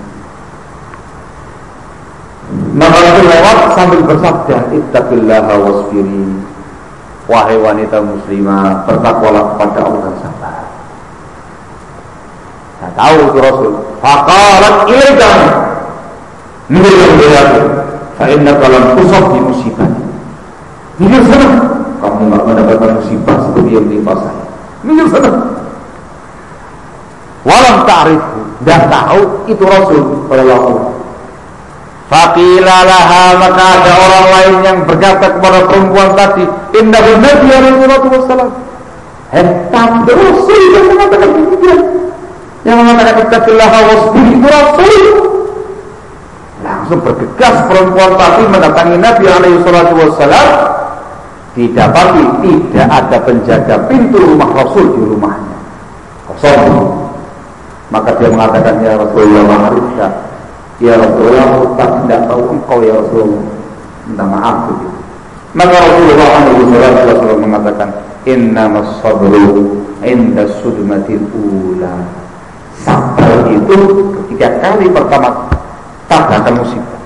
[2.74, 6.24] Maka lewat sambil bersabda, "Ittaqillaha wasbiri."
[7.24, 10.60] Wahai wanita muslimah, bertakwalah kepada Allah dan sabar.
[12.76, 13.72] Saya tahu itu Rasul.
[14.04, 15.32] Faqalat ilaika.
[16.68, 17.60] Minggir dari aku.
[18.20, 19.88] Fa innaka lam di musibah.
[21.00, 21.48] Minggir sana.
[22.04, 24.44] Kamu enggak mendapatkan musibah seperti yang menimpa saya.
[24.84, 25.53] Minggir sana.
[28.04, 30.92] Ta'rifu dan tahu itu Rasul sallallahu
[32.04, 36.44] Fakilalaha maka ada orang lain yang berkata kepada perempuan tadi,
[36.76, 38.52] Indah Nabi alaihi wassalam.
[39.32, 41.80] Hentam Rasul yang mengatakan demikian.
[42.68, 45.04] Yang mengatakan ittaqillaha wasbir itu Rasul.
[46.60, 50.48] Langsung bergegas perempuan tadi mendatangi Nabi alaihi wassalam.
[51.56, 55.56] Didapati tidak ada penjaga pintu rumah Rasul di rumahnya.
[56.28, 57.03] Kosong.
[57.94, 60.08] Maka dia mengatakan ya Rasulullah ma'arifka
[60.82, 63.46] Ya Rasulullah, tak tidak tahu engkau ya Rasulullah.
[64.10, 64.98] Minta maaf begitu.
[65.54, 67.88] Maka Rasulullah SAW mengatakan,
[68.26, 68.66] Inna
[68.98, 71.94] sabru inda sudmatil ula.
[72.74, 73.76] Sabar itu
[74.18, 75.46] ketika kali pertama
[76.10, 77.00] tak ada musibah.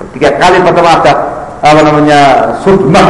[0.00, 1.12] Ketika kali pertama ada
[1.60, 2.20] apa namanya
[2.64, 3.08] sudmah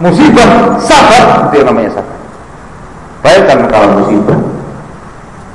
[0.00, 2.18] musibah sabar itu yang namanya sabar.
[3.20, 4.53] Bayangkan kalau musibah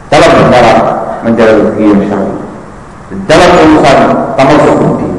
[0.10, 0.74] dalam perkara
[1.24, 2.36] rezeki yang syar'i
[3.26, 3.98] dalam urusan
[4.38, 5.10] tamasuk budi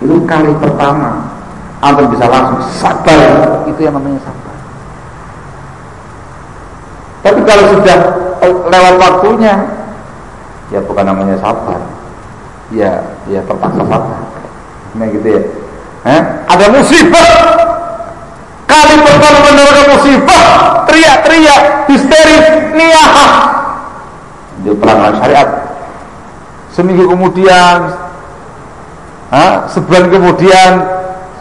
[0.00, 1.28] itu kali pertama.
[1.80, 3.20] Antum bisa langsung sabar.
[3.68, 4.56] Itu yang namanya sabar.
[7.20, 7.98] Tapi kalau sudah
[8.68, 9.54] lewat waktunya
[10.72, 11.80] ya bukan namanya sabar.
[12.72, 14.20] Ya ya terpaksa sabar.
[14.96, 15.42] Nah gitu ya.
[16.00, 16.22] Eh?
[16.48, 17.28] ada musibah.
[18.64, 20.44] Kali pertama menerima musibah
[20.88, 23.49] teriak-teriak histeris niat
[24.60, 25.48] itu pelanggaran syariat.
[26.70, 27.76] Seminggu kemudian
[29.32, 30.72] ha, sebulan kemudian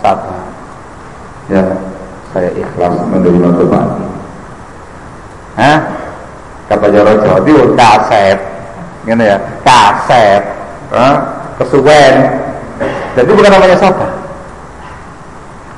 [0.01, 0.39] sabar.
[1.49, 1.63] Ya
[2.29, 4.05] saya ikhlas menerima cobaan
[5.57, 5.79] Hah?
[6.69, 8.37] kata Jawa Jawa itu kaset
[9.09, 10.43] gitu ya kaset
[10.93, 11.07] ha?
[11.57, 12.15] kesuwen.
[13.17, 14.11] Jadi bukan namanya sabar.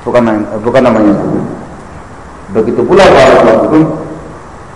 [0.04, 0.22] Bukan
[0.60, 1.14] bukan namanya
[2.52, 3.72] begitu pula kalau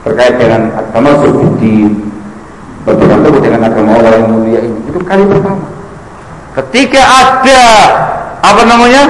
[0.06, 1.92] terkait dengan agama sufi
[2.86, 4.78] Tersebut dengan agama Allah yang mulia ini?
[4.86, 5.66] Itu kali pertama.
[6.54, 7.62] Ketika ada
[8.40, 9.02] apa namanya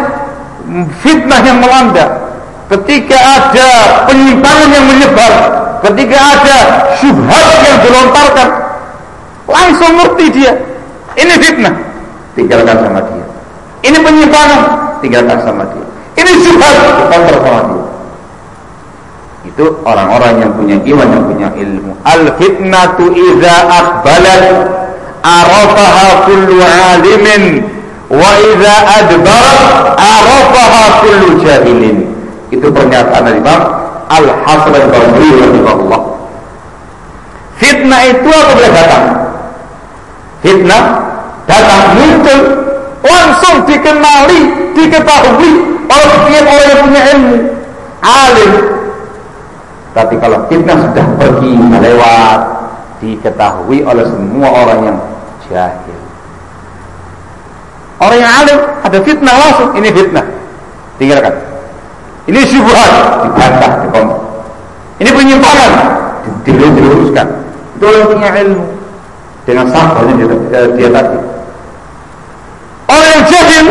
[1.04, 2.32] fitnah yang melanda,
[2.72, 3.68] ketika ada
[4.08, 5.32] penyimpangan yang menyebar,
[5.84, 6.56] ketika ada
[6.96, 8.48] syubhat yang dilontarkan,
[9.44, 10.52] langsung ngerti dia.
[11.20, 11.76] Ini fitnah,
[12.32, 13.26] tinggalkan sama dia.
[13.84, 14.60] Ini penyimpangan,
[15.04, 15.86] tinggalkan sama dia.
[16.16, 16.76] Ini syubhat,
[17.12, 17.75] kontra sama dia.
[19.56, 21.96] Itu orang-orang yang punya iman yang punya ilmu.
[22.04, 24.44] Al fitnatu idza aqbalat
[25.24, 27.64] arafaha kullu alimin
[28.12, 32.04] wa idza adbarat arafaha kullu jahilin.
[32.52, 33.60] Itu pernyataan Imam
[34.12, 36.00] Al Hasan Al-Basri rahimahullah.
[37.56, 39.04] Fitnah itu apabila datang
[40.44, 40.84] fitnah
[41.48, 42.40] datang muncul
[43.00, 44.40] langsung dikenali
[44.76, 45.52] diketahui
[45.88, 47.36] oleh orang yang punya ilmu.
[48.04, 48.52] Alim
[49.96, 52.40] tapi kalau fitnah sudah pergi lewat
[53.00, 54.98] diketahui oleh semua orang yang
[55.48, 56.00] jahil.
[57.96, 60.26] Orang yang alim ada fitnah langsung ini fitnah.
[61.00, 61.32] Tinggalkan.
[62.28, 62.92] Ini syubhat
[63.24, 64.20] dibantah dikompak.
[65.00, 65.72] Ini penyimpangan
[66.44, 67.26] diluruskan
[67.76, 68.64] itu orang punya ilmu.
[69.46, 71.18] Dengan sabarnya dia, dia tadi.
[72.90, 73.66] Orang yang jahil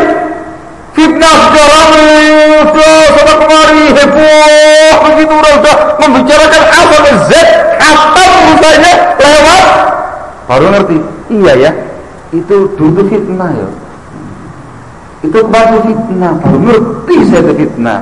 [0.95, 2.23] fitnah ramai
[2.71, 4.93] sudah sana kemari heboh.
[5.05, 7.31] Begitu sudah membicarakan asal Z
[7.77, 9.63] apa urusannya lewat?
[10.47, 10.97] Baru ngerti.
[11.25, 11.71] Iya ya
[12.31, 13.67] itu dulu fitnah ya.
[15.21, 17.99] Itu baru fitnah baru ngerti saya itu fitnah.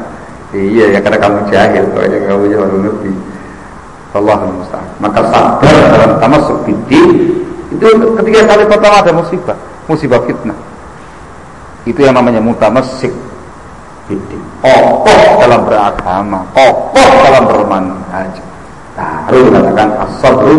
[0.53, 3.11] Iya ya karena kamu jahil kalau kamu baru ngerti.
[4.13, 4.85] Allah musta'an.
[5.01, 7.41] Maka sabar dalam tamasuk bidin
[7.73, 7.87] itu
[8.21, 9.57] ketika kali pertama ada musibah.
[9.89, 10.72] Musibah fitnah
[11.83, 13.11] itu yang namanya mutamasik.
[14.03, 18.33] Bidin kokoh dalam beragama kokoh dalam bermanhaj.
[18.93, 20.55] Baru dikatakan as-sabru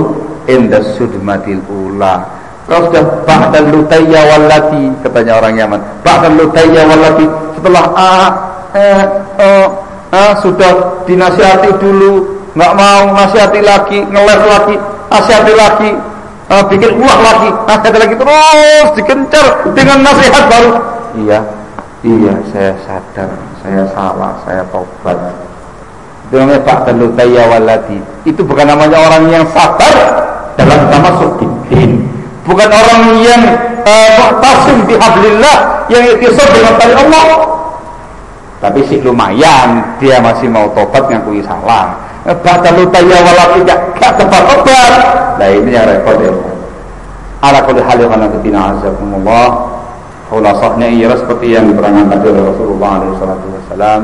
[0.48, 2.24] inda sudmatil ula.
[2.64, 5.80] Kalau sudah ba'dal lutayya wallati katanya orang Yaman.
[6.00, 7.24] Ba'dal lutayya wallati
[7.60, 8.28] setelah ah,
[8.72, 9.00] eh,
[9.36, 9.66] oh,
[10.08, 14.76] ah, sudah dinasihati dulu nggak mau nasihati lagi ngeles lagi
[15.10, 15.90] nasihati lagi
[16.54, 20.72] uh, bikin ulah lagi nasihati lagi terus dikencar dengan nasihat baru.
[21.18, 21.40] Iya
[22.06, 23.30] iya saya sadar
[23.62, 25.18] saya salah saya taubat.
[26.30, 27.98] Itu namanya Pak Lutaya Waladi.
[28.24, 29.94] Itu bukan namanya orang yang sabar
[30.54, 32.06] dalam tamasuk din
[32.44, 33.42] bukan orang yang
[33.82, 37.24] uh, muhtasim bihablillah yang ikisar dengan tali Allah.
[38.62, 44.92] Tapi sih lumayan dia masih mau tobat ngakui salah Batalu tayya wala tidak gak tepat-tepat.
[45.36, 46.32] Nah ini yang repot ya.
[47.44, 49.76] Ala kulli hal yang ketina azakumullah.
[50.32, 54.00] Khulasahnya iya seperti yang diterangkan tadi oleh Rasulullah SAW.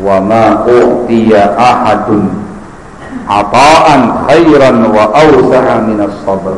[0.00, 2.40] Wa ma u'tiya ahadun
[3.28, 4.00] ata'an
[4.32, 6.56] khairan wa awsa'a minas sabr.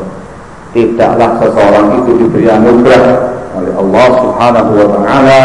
[0.71, 3.03] Tidaklah seseorang itu diberi anugerah
[3.51, 5.41] oleh Allah Subhanahu wa taala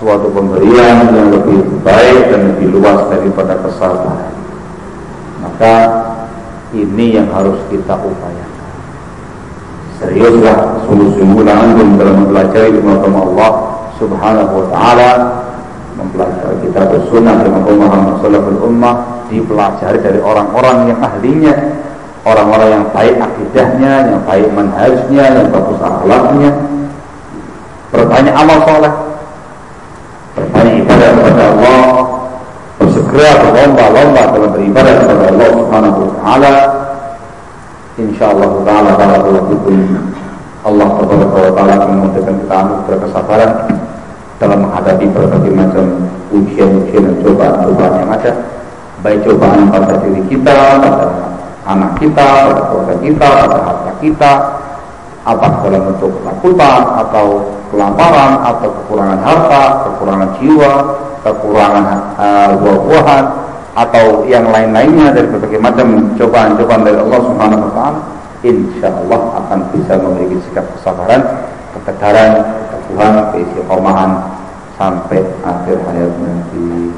[0.00, 4.43] suatu pemberian yang lebih baik dan lebih luas daripada kesabaran
[5.44, 5.74] maka
[6.72, 8.72] ini yang harus kita upayakan.
[10.00, 13.52] Seriuslah sungguh-sungguhlah antum dalam mempelajari ilmu Allah
[14.00, 15.10] subhanahu wa ta'ala
[15.94, 21.54] mempelajari kita bersunnah dengan pemahaman salaful ummah dipelajari dari orang-orang yang ahlinya
[22.24, 26.50] orang-orang yang baik akidahnya yang baik manhajnya yang bagus akhlaknya.
[27.94, 28.94] Berbanyak amal soleh
[30.34, 31.93] berbanyak ibadah kepada Allah
[33.14, 36.52] bersegera berlomba-lomba dalam beribadah kepada Allah Subhanahu wa taala.
[37.94, 39.54] Insyaallah taala barakallahu.
[40.66, 43.50] Allah Subhanahu wa taala memberikan kita anugerah kesabaran
[44.42, 48.32] dalam menghadapi berbagai macam ujian-ujian dan cobaan-cobaan yang ada,
[49.06, 51.06] baik cobaan pada diri kita, pada
[51.70, 54.32] anak kita, pada keluarga kita, pada harta kita,
[55.22, 57.26] apa dalam bentuk ketakutan atau
[57.70, 60.72] kelaparan atau kekurangan harta, kekurangan jiwa,
[61.24, 63.24] kekurangan uh, buah-buahan
[63.74, 68.00] atau yang lain-lainnya dari berbagai macam cobaan-cobaan dari Allah Subhanahu wa taala,
[68.46, 71.22] insya Allah akan bisa memiliki sikap kesabaran,
[71.74, 72.32] ketegaran,
[72.70, 74.10] keteguhan, keistiqomahan
[74.78, 76.92] sampai akhir hayat nanti.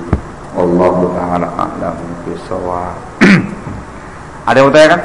[0.57, 2.97] Allah taala a'lam bishawab.
[4.49, 5.03] Ada yang bertanya kan?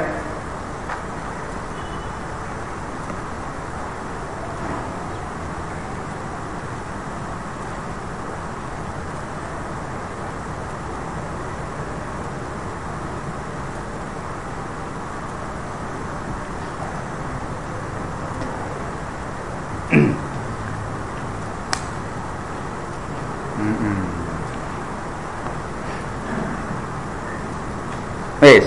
[28.41, 28.65] Wis.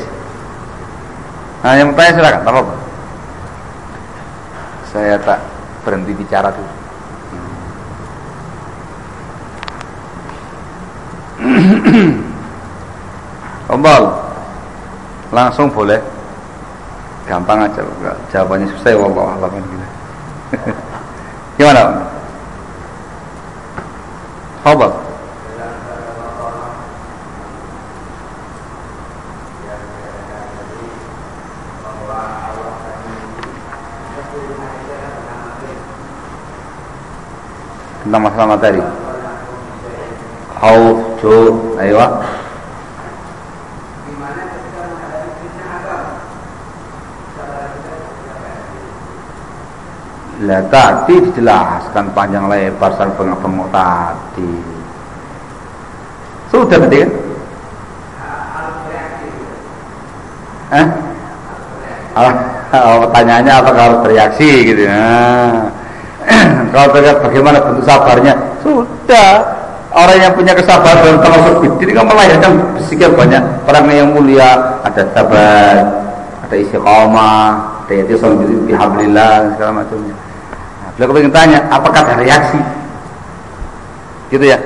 [1.67, 2.75] Nah, yang bertanya silakan, apa apa.
[4.89, 5.41] Saya tak
[5.85, 6.73] berhenti bicara dulu.
[13.69, 14.03] Ombal,
[15.29, 16.01] langsung boleh.
[17.25, 19.77] Gampang aja, enggak jawabannya susah ya Allah alam gitu.
[21.61, 21.83] Gimana?
[24.65, 25.04] Ombal.
[38.15, 38.79] Tentang masalah materi
[40.63, 41.35] khauf jo
[41.83, 41.99] ayo
[50.45, 54.53] Lah tadi dijelaskan panjang lebar sang pengepengok tadi.
[56.53, 57.11] Sudah tadi kan?
[60.75, 60.87] Eh?
[62.19, 62.33] Oh,
[62.77, 65.01] oh, pertanyaannya apakah harus bereaksi gitu ya?
[66.75, 68.35] Kalau terlihat bagaimana bentuk sabarnya,
[68.67, 69.63] sudah.
[69.95, 76.03] Orang yang punya kesabaran termasuk bidin kan melahirkan sekian banyak orang yang mulia, ada sabar,
[76.43, 78.19] ada istiqomah, ada yaitu
[78.67, 80.19] bihablillah segala macamnya.
[80.83, 82.59] Nah, beliau ingin tanya, apakah ada reaksi?
[84.35, 84.59] Gitu ya?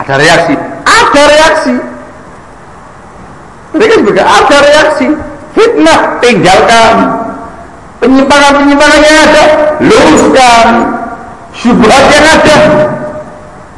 [0.00, 0.56] Ada reaksi?
[0.88, 1.74] Ada reaksi.
[3.76, 5.06] Mereka juga ada reaksi.
[5.52, 6.94] Fitnah tinggalkan.
[8.00, 9.42] Penyimpangan-penyimpangan yang ada
[9.84, 10.93] luruskan.
[11.54, 12.56] Syubhat yang ada.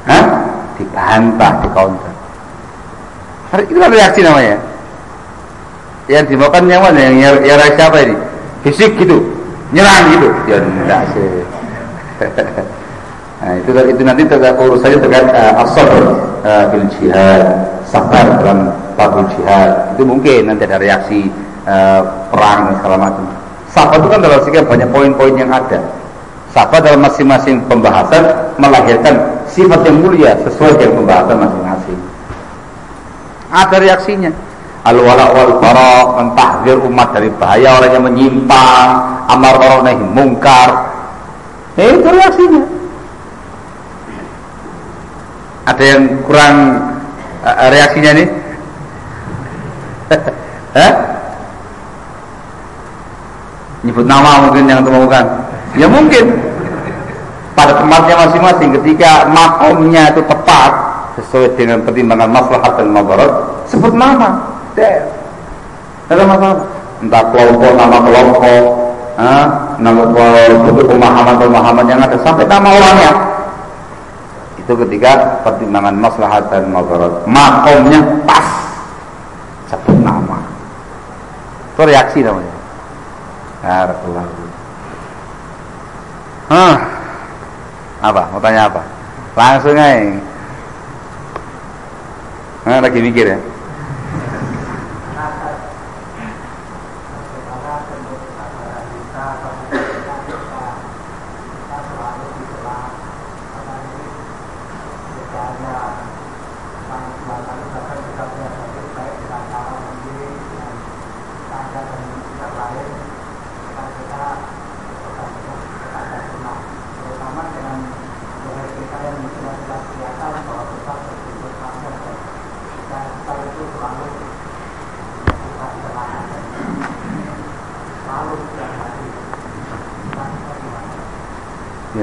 [0.08, 0.24] Hah?
[0.76, 2.12] Dibantah, di counter.
[3.56, 4.56] Itu kan reaksi namanya.
[6.06, 6.98] Yang dimakan yang mana?
[6.98, 8.16] Yang, yang reaksi apa ini?
[8.64, 9.18] Fisik gitu.
[9.74, 10.28] Nyerang gitu.
[10.46, 11.28] Ya enggak sih.
[13.42, 16.02] nah, itu itu nanti terkait urusannya terkait uh, as-sabr
[16.46, 17.44] uh, bil jihad,
[17.84, 19.92] sabar dalam babul jihad.
[19.98, 21.28] Itu mungkin nanti ada reaksi
[21.68, 22.00] uh,
[22.32, 23.24] perang dan segala macam.
[23.68, 25.95] Sabar itu kan dalam sekian banyak poin-poin yang ada.
[26.56, 31.98] Sabar dalam masing-masing pembahasan melahirkan sifat yang mulia sesuai dengan pembahasan masing-masing.
[33.52, 34.32] Ada reaksinya.
[34.88, 38.88] Al-wala wal bara mentahdir umat dari bahaya orang yang menyimpang,
[39.28, 40.70] amar ma'ruf nahi mungkar.
[41.76, 42.62] Eh, itu reaksinya.
[45.68, 46.56] Ada yang kurang
[47.44, 48.28] uh, reaksinya nih?
[50.80, 50.92] Hah?
[53.84, 55.24] Nyebut nama mungkin yang temukan.
[55.76, 56.45] Ya mungkin.
[57.56, 60.70] Pada tempatnya masing-masing ketika makomnya itu tepat
[61.16, 63.32] sesuai dengan pertimbangan maslahat dan mabarat,
[63.64, 64.44] sebut nama.
[64.76, 66.58] Tidak ada masalah.
[67.00, 68.64] Entah kelompok, nama kelompok,
[69.16, 69.46] ah,
[69.80, 73.12] nama bentuk pemahaman-pemahaman yang ada sampai nama orangnya.
[74.60, 77.24] Itu ketika pertimbangan maslahat dan mabarat.
[77.24, 78.48] Makomnya pas
[79.72, 80.44] sebut nama.
[81.72, 82.54] Itu reaksi namanya.
[83.64, 84.44] Barakallahu.
[86.52, 86.76] Hah.
[88.04, 88.28] Apa?
[88.32, 88.82] Mau tanya apa?
[89.36, 90.20] Langsung aja.
[92.66, 93.38] Nah, lagi mikir ya.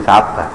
[0.03, 0.51] sabar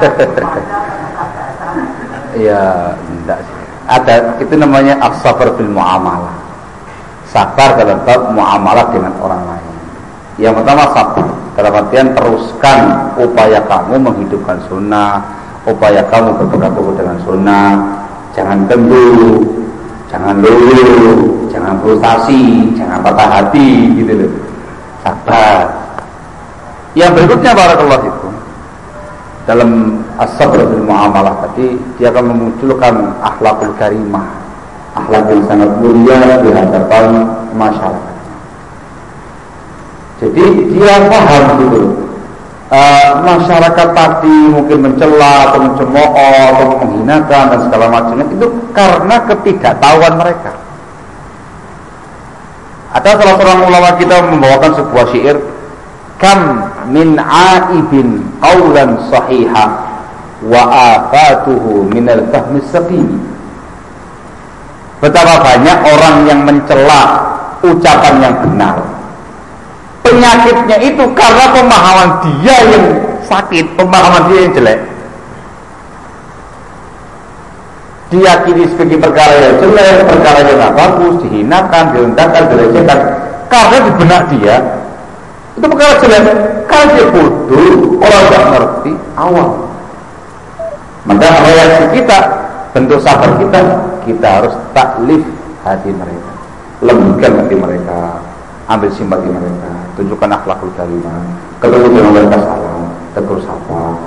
[2.46, 3.56] ya enggak sih.
[3.90, 6.34] Ada itu namanya as-sabar bil muamalah.
[7.30, 9.74] Sabar dalam bab muamalah dengan orang lain.
[10.38, 11.26] Yang pertama sabar.
[11.58, 12.80] Dalam artian teruskan
[13.18, 15.20] upaya kamu menghidupkan sunnah
[15.68, 17.70] upaya kamu berpegang dengan sunnah.
[18.32, 19.42] Jangan tunggu
[20.10, 24.32] jangan lulu jangan frustasi jangan patah hati gitu loh.
[25.02, 25.66] Sabar.
[26.94, 28.02] Yang berikutnya barakallahu
[29.50, 34.30] dalam as-sabr bil muamalah tadi dia akan memunculkan akhlakul karimah,
[34.94, 37.26] akhlak yang sangat mulia di hadapan
[37.58, 38.16] masyarakat.
[40.22, 41.82] Jadi dia paham gitu.
[42.70, 50.14] Uh, masyarakat tadi mungkin mencela atau mencemooh atau menghinakan dan segala macamnya itu karena ketidaktahuan
[50.14, 50.54] mereka.
[52.94, 55.38] Ada salah seorang ulama kita membawakan sebuah syair
[56.20, 59.64] Kam min aibin qawlan sahiha
[60.44, 62.60] wa afatuhu min al-fahmi
[65.00, 67.02] Betapa banyak orang yang mencela
[67.64, 68.76] ucapan yang benar.
[70.04, 72.84] Penyakitnya itu karena pemahaman dia yang
[73.24, 74.80] sakit, pemahaman dia yang jelek.
[78.10, 82.98] diyakini sebagai perkara yang jelek, perkara yang tidak bagus, dihinakan, direndahkan, dilecehkan.
[83.46, 84.56] Karena di benak dia
[85.58, 86.24] itu perkara jelek.
[86.70, 89.48] Kalau dia bodoh, orang tidak ngerti, awal.
[91.08, 92.18] Maka reaksi kita,
[92.76, 93.58] bentuk sabar kita,
[94.06, 95.22] kita harus taklif
[95.66, 96.32] hati mereka,
[96.84, 98.22] lembutkan hati mereka,
[98.70, 101.26] ambil simpati mereka tunjukkan akhlakul karimah
[101.58, 102.80] ketemu dengan mereka salam
[103.12, 103.98] tegur sapa.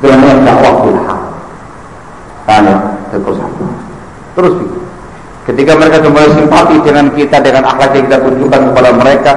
[0.00, 1.22] Itu namanya dakwah bilhaq
[2.48, 2.76] kan ya
[3.12, 3.66] tegur sapa.
[4.34, 4.52] Terus
[5.44, 9.32] ketika mereka kembali simpati dengan kita dengan akhlak yang kita tunjukkan kepada mereka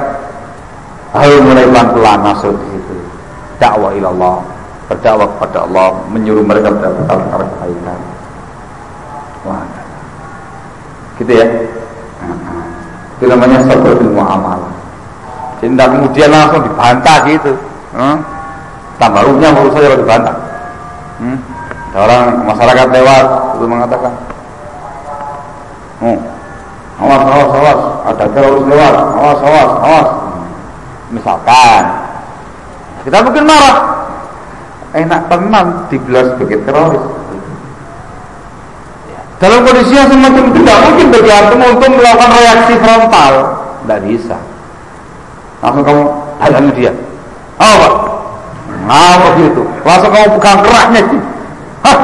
[1.16, 2.96] ayo mulai pelan-pelan masuk di situ.
[3.56, 4.44] Dakwah ilallah.
[4.88, 8.00] Berdakwah kepada Allah menyuruh mereka mendapatkan perkara kebaikan.
[9.48, 9.64] Wah.
[11.20, 11.46] Gitu ya?
[13.18, 14.78] Itu namanya sabar ilmu amal
[15.58, 17.52] jadi kemudian langsung dibantah gitu.
[17.94, 18.18] Hmm?
[18.98, 20.36] tambah ruhnya menurut saya kalau dibantah.
[21.18, 21.38] Hmm?
[21.88, 24.12] ada orang masyarakat lewat itu mengatakan
[26.04, 26.18] oh,
[27.02, 27.80] awas awas awas.
[28.06, 28.92] Ada teroris lewat.
[28.94, 30.08] Awas awas awas
[31.12, 31.82] misalkan.
[33.04, 33.76] Kita mungkin marah.
[34.96, 37.04] Enak tenang dibilang sebagai teroris.
[39.38, 43.32] Dalam kondisi yang semacam itu tidak mungkin bagi antum untuk melakukan reaksi frontal.
[43.84, 44.36] Tidak bisa.
[45.62, 46.02] Langsung kamu
[46.42, 46.92] halangi dia.
[47.58, 47.94] Oh pak?
[49.38, 51.02] Begitu langsung kamu pegang keraknya
[51.84, 51.98] Hah?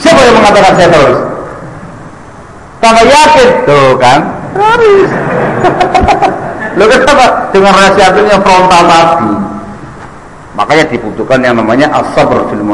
[0.00, 1.20] siapa yang mengatakan saya teroris?
[2.80, 3.48] Tambah yakin.
[3.68, 4.20] Tuh kan?
[4.56, 5.10] Teroris
[6.76, 7.26] lo kenapa?
[7.52, 9.32] Dengan reaksi artinya frontal tadi.
[10.52, 12.64] Makanya dibutuhkan yang namanya as-sabr fil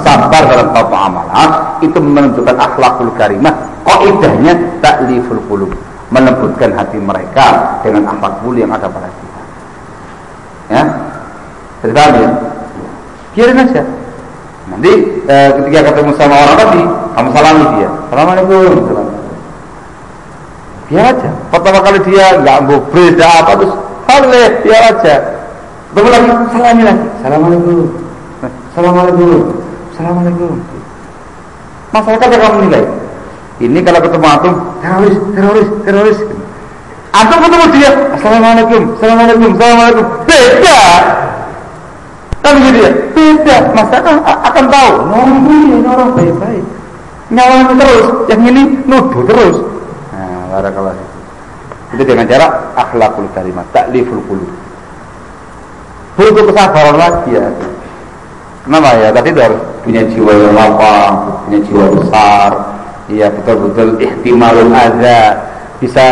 [0.00, 1.48] sabar dalam bab muamalah.
[1.84, 3.52] Itu menunjukkan akhlakul karimah
[3.84, 5.72] kaidahnya takliful qulub.
[6.10, 9.40] Melembutkan hati mereka dengan akhlak mulia yang ada pada kita.
[10.72, 10.82] Ya?
[11.80, 12.30] Jadi ya?
[13.30, 13.82] Biarin aja
[14.70, 14.92] nanti
[15.26, 17.90] e, ketika ketemu sama orang tadi kamu salami dia.
[18.06, 19.09] Assalamualaikum
[20.90, 23.74] biar aja pertama kali dia nggak mau beda apa terus
[24.10, 25.40] boleh biar aja
[25.90, 27.02] Baru lagi salami lagi.
[27.18, 27.78] Assalamualaikum.
[28.70, 29.42] Assalamualaikum.
[29.90, 30.52] Assalamualaikum.
[31.90, 32.84] Masyarakat akan menilai.
[33.58, 36.18] Ini kalau ketemu antum teroris, teroris, teroris.
[37.10, 40.06] Antum ketemu dia, Assalamualaikum, Assalamualaikum, Assalamualaikum.
[40.30, 40.80] Beda.
[42.40, 42.92] Kan begitu ya?
[43.10, 43.56] Beda.
[43.74, 44.92] Masyarakat akan tahu.
[45.10, 46.64] Orang ini orang baik-baik.
[47.34, 48.06] Nyalahkan terus.
[48.30, 49.56] Yang ini nuduh terus.
[50.50, 50.98] Nah, barakallah.
[51.94, 54.50] Itu dengan cara akhlakul kalimat, takliful qulub.
[56.18, 57.46] Butuh kesabaran lagi ya.
[58.66, 59.08] Kenapa ya?
[59.14, 61.14] Tadi harus punya jiwa yang lapang
[61.46, 62.50] punya jiwa besar.
[63.10, 66.06] Ya betul-betul ihtimalul ada bisa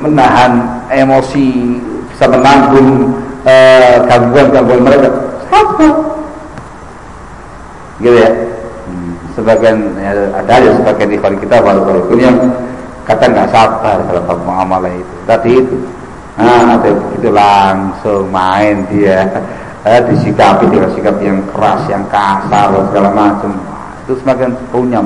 [0.00, 1.78] menahan emosi
[2.12, 3.12] bisa menanggung
[3.44, 5.08] eh, gangguan-gangguan mereka.
[5.52, 5.92] Sabar
[8.00, 8.30] gitu ya.
[8.88, 12.36] Hmm, sebagian ya, ada aja sebagian ikhwan kita baru-baru yang
[13.08, 15.14] kata nggak sabar dalam muamalah itu.
[15.24, 15.76] Tadi itu.
[16.38, 19.26] Nah, ada begitu langsung main dia.
[19.88, 23.56] Eh, disikapi dengan sikap yang keras, yang kasar segala macam.
[24.04, 25.00] Itu semakin punya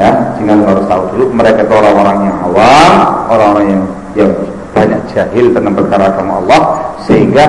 [0.00, 2.96] Ya, sehingga harus tahu dulu mereka itu orang-orang yang awam,
[3.28, 3.82] orang-orang yang
[4.16, 4.30] yang
[4.72, 6.60] banyak jahil tentang perkara agama Allah
[7.04, 7.44] sehingga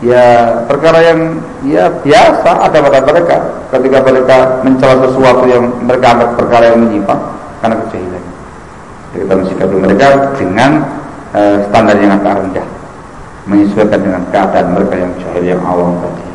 [0.00, 1.36] ya perkara yang
[1.68, 3.36] ya biasa ada pada mereka.
[3.76, 7.20] Ketika mereka mencela sesuatu yang mereka anggap perkara yang menyimpang
[7.62, 8.24] karena kejahilan
[9.14, 10.82] kita mensikapi mereka dengan
[11.30, 12.66] uh, standar yang agak rendah
[13.46, 16.26] menyesuaikan dengan keadaan mereka yang jahil yang awam tadi.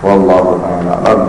[0.00, 1.20] Wallahu taala alam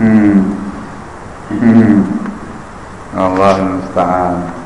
[0.00, 0.38] hmm.
[1.52, 1.96] Hmm.
[3.12, 4.61] Allah musta'an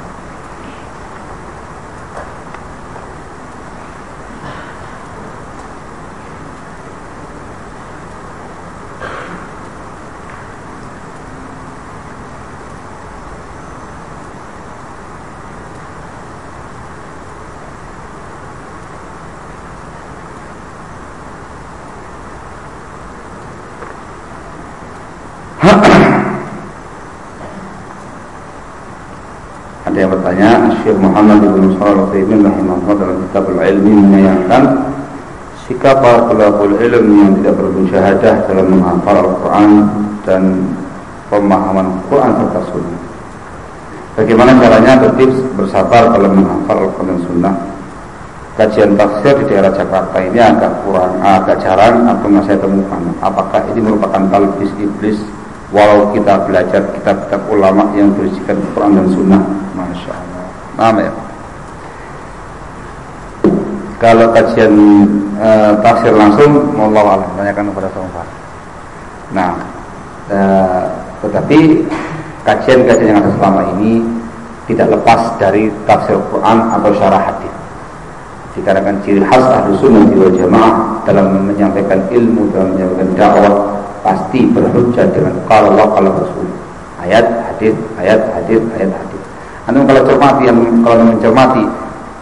[29.86, 30.50] Ada yang bertanya,
[30.82, 34.62] Syekh Muhammad bin Shalih Al-Utsaimin rahimahullah dalam kitab Al-Ilmi menyayangkan
[35.66, 39.70] sikap para ulama ilmu yang tidak bersyahadah dalam menghafal Al-Quran
[40.22, 40.42] dan
[41.32, 43.00] pemahaman Quran serta Sunnah.
[44.14, 47.54] Bagaimana caranya tertib bersabar dalam menghafal Al-Quran dan Sunnah?
[48.56, 53.00] Kajian tafsir di daerah Jakarta ini agak kurang, agak jarang atau masih saya temukan.
[53.20, 55.20] Apakah ini merupakan talbis iblis
[55.74, 59.42] walau kita belajar kitab-kitab ulama yang berisikan Quran dan Sunnah.
[59.74, 60.44] Masya Allah.
[60.78, 61.12] Nama ya?
[63.96, 64.74] Kalau kajian
[65.40, 65.48] e,
[65.80, 67.30] tafsir langsung Allah alam.
[67.34, 68.28] Tanyakan kepada Pak.
[69.34, 69.58] nah
[70.30, 70.38] e,
[71.26, 71.82] tetapi
[72.46, 74.06] kajian-kajian yang ada selama ini
[74.70, 77.54] tidak lepas dari tafsir Quran atau syarah hadis.
[78.54, 83.75] Dikarenakan ciri khas ahlu sunnah wal jamaah dalam menyampaikan ilmu dalam menyampaikan dakwah
[84.06, 86.46] pasti berhujjah dengan kalau Allah kalau Rasul.
[87.02, 89.22] Ayat hadis ayat hadis ayat hadis.
[89.66, 91.64] Anda kalau cermati yang kalau mencermati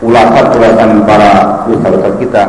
[0.00, 2.42] ulasan-ulasan para ustaz-ustaz kita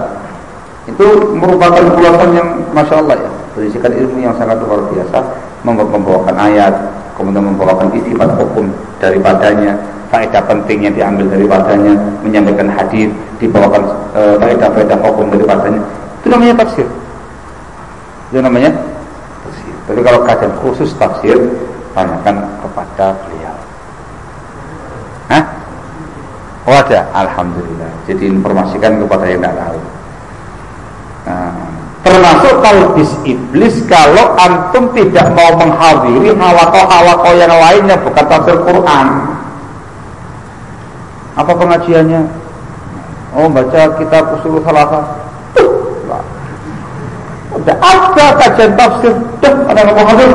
[0.87, 5.17] itu merupakan ulasan yang masya Allah ya berisikan ilmu yang sangat luar biasa
[5.65, 6.73] membawakan ayat
[7.15, 9.75] kemudian membawakan sifat hukum daripadanya
[10.11, 13.09] faedah penting yang diambil daripadanya menyampaikan hadis
[13.41, 13.83] dibawakan
[14.13, 15.81] e, faedah-faedah hukum daripadanya.
[16.21, 16.87] Itu namanya tafsir.
[18.31, 18.71] Itu namanya
[19.85, 21.37] tapi kalau kajian khusus tafsir
[21.93, 23.55] tanyakan kepada beliau
[25.25, 25.43] Hah?
[26.65, 27.89] Oh ada, Alhamdulillah.
[28.09, 29.79] Jadi informasikan kepada yang tidak tahu.
[31.25, 31.53] Nah,
[32.05, 39.07] termasuk talbis iblis kalau antum tidak mau menghadiri halakoh-halakoh yang lainnya bukan tafsir Quran.
[41.37, 42.21] Apa pengajiannya?
[43.35, 45.05] Oh baca kitab usul salafah.
[47.55, 49.13] Udah ada kajian tafsir,
[49.67, 50.31] ada ngomong hadir.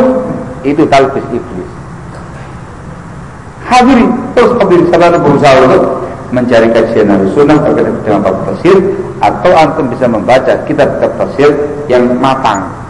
[0.66, 1.70] Itu talbis iblis.
[3.64, 5.85] Hadiri terus hadiri sana berusaha untuk
[6.35, 8.76] mencari kajian harus sunnah terkait dengan bab tafsir
[9.22, 11.51] atau antum bisa membaca kitab-kitab tafsir
[11.91, 12.81] yang matang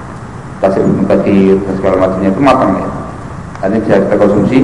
[0.61, 2.89] tafsir Ibnu Katsir dan segala macamnya itu matang ya.
[3.61, 4.59] Nanti bisa kita konsumsi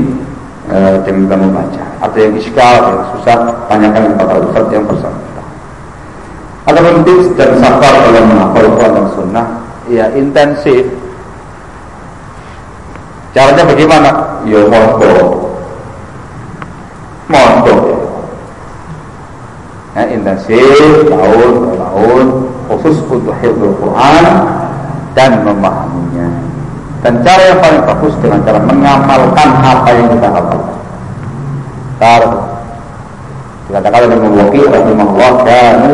[0.68, 1.84] e, dengan kita membaca.
[2.04, 3.36] Atau yang iskal, yang susah,
[3.68, 5.46] tanyakan kepada ustaz yang bersangkutan.
[6.66, 9.46] Ada tips dan sabar dalam menghafal Quran dan Sunnah,
[9.88, 10.84] ya intensif.
[13.36, 14.10] Caranya bagaimana?
[14.48, 15.60] Ya mondok,
[17.28, 17.80] mondok
[19.92, 22.24] ya, intensif tahun tahun
[22.64, 24.24] khusus untuk hifdzul Quran
[25.12, 26.48] dan memahaminya.
[27.04, 30.60] Dan cara yang paling bagus dengan cara mengamalkan apa yang kita hafal.
[32.00, 32.22] Tar
[33.68, 35.92] dikatakan oleh Muwaqi rahimahullah kanu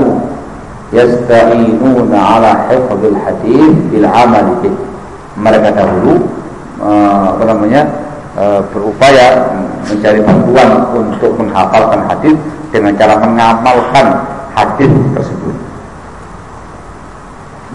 [0.94, 4.76] yasta'inuna ala hifdzil hadis bil amal bih.
[5.34, 6.41] Mereka dahulu
[6.82, 7.82] uh, apa namanya
[8.34, 9.54] uh, berupaya
[9.86, 12.36] mencari bantuan untuk menghafalkan hadis
[12.74, 14.06] dengan cara mengamalkan
[14.52, 15.54] hadis tersebut.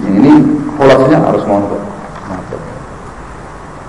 [0.03, 0.33] Yang ini
[0.77, 1.81] khulasinya harus mondok.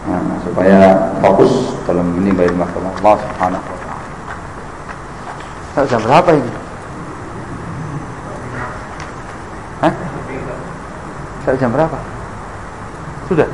[0.09, 5.85] Nah, supaya fokus dalam menimba ilmu Allah Subhanahu wa taala.
[5.85, 6.49] Jam berapa ini?
[9.85, 9.93] Hah?
[11.61, 12.01] Jam berapa?
[13.29, 13.45] Sudah?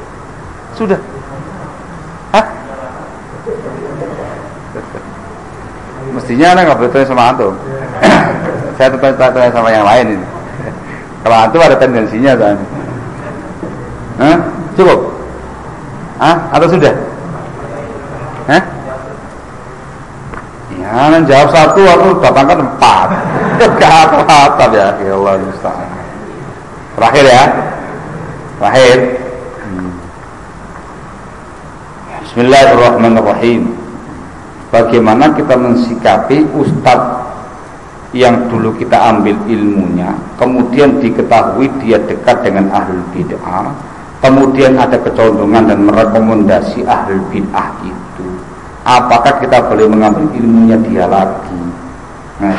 [0.78, 1.02] Sudah?
[2.30, 2.46] Hah?
[6.34, 7.54] Mestinya anak nggak boleh tanya sama antum
[8.74, 10.26] saya tetap tanya sama yang lain ini.
[11.22, 12.56] Kalau antum ada tendensinya kan
[14.18, 14.38] Hah?
[14.74, 14.98] cukup?
[16.18, 16.36] Hah?
[16.50, 16.94] atau sudah?
[18.50, 18.62] Hah?
[20.74, 23.08] ya nanti jawab satu aku datangkan empat.
[24.26, 24.90] Apa ya.
[24.98, 25.90] Ya Allah mustahil
[26.98, 27.42] terakhir ya.
[28.58, 28.98] Terakhir.
[29.62, 29.90] Hmm.
[32.26, 33.73] Bismillahirrahmanirrahim
[34.74, 37.22] bagaimana kita mensikapi ustadz
[38.10, 43.94] yang dulu kita ambil ilmunya kemudian diketahui dia dekat dengan ahli bid'ah
[44.24, 48.28] kemudian ada kecondongan dan merekomendasi ahli bid'ah itu.
[48.88, 51.60] Apakah kita boleh mengambil ilmunya dia lagi?
[52.40, 52.56] Nah,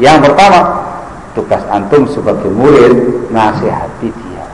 [0.00, 0.88] yang pertama
[1.36, 4.44] tugas antum sebagai murid nasihati dia.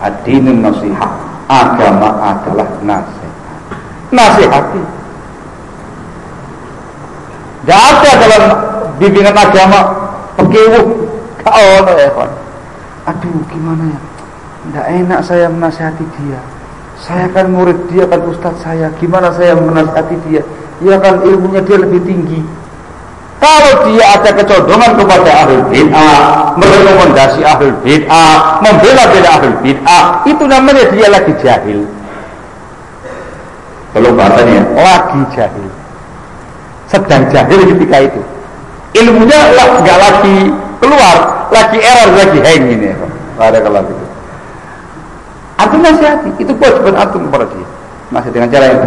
[0.00, 1.12] Adinun nasihat
[1.44, 3.60] agama adalah nasihat.
[4.12, 4.99] Nasihati
[7.60, 8.42] tidak ada dalam
[8.96, 9.80] bimbingan agama
[10.40, 10.84] pekewuh
[11.44, 12.30] kau ya kawan.
[13.08, 14.00] Aduh gimana ya?
[14.60, 16.40] Tidak enak saya menasihati dia.
[17.00, 18.92] Saya kan murid dia kan ustadz saya.
[18.96, 20.42] Gimana saya menasihati dia?
[20.80, 22.40] Ya kan ilmunya dia lebih tinggi.
[23.40, 30.44] Kalau dia ada kecondongan kepada ahli bid'ah, merekomendasi ahli bid'ah, membela bela ahli bid'ah, itu
[30.44, 31.88] namanya dia lagi jahil.
[33.96, 35.79] Kalau bahasanya lagi jahil
[36.90, 38.20] sedang jahil ketika itu.
[38.98, 40.50] Ilmunya nggak lagi
[40.82, 41.16] keluar
[41.54, 42.90] lagi error lagi hang ini
[43.38, 44.10] ada kalau itu
[45.60, 47.68] antum nasihati itu kewajiban antum kepada dia.
[48.10, 48.80] Masih dengan cara yang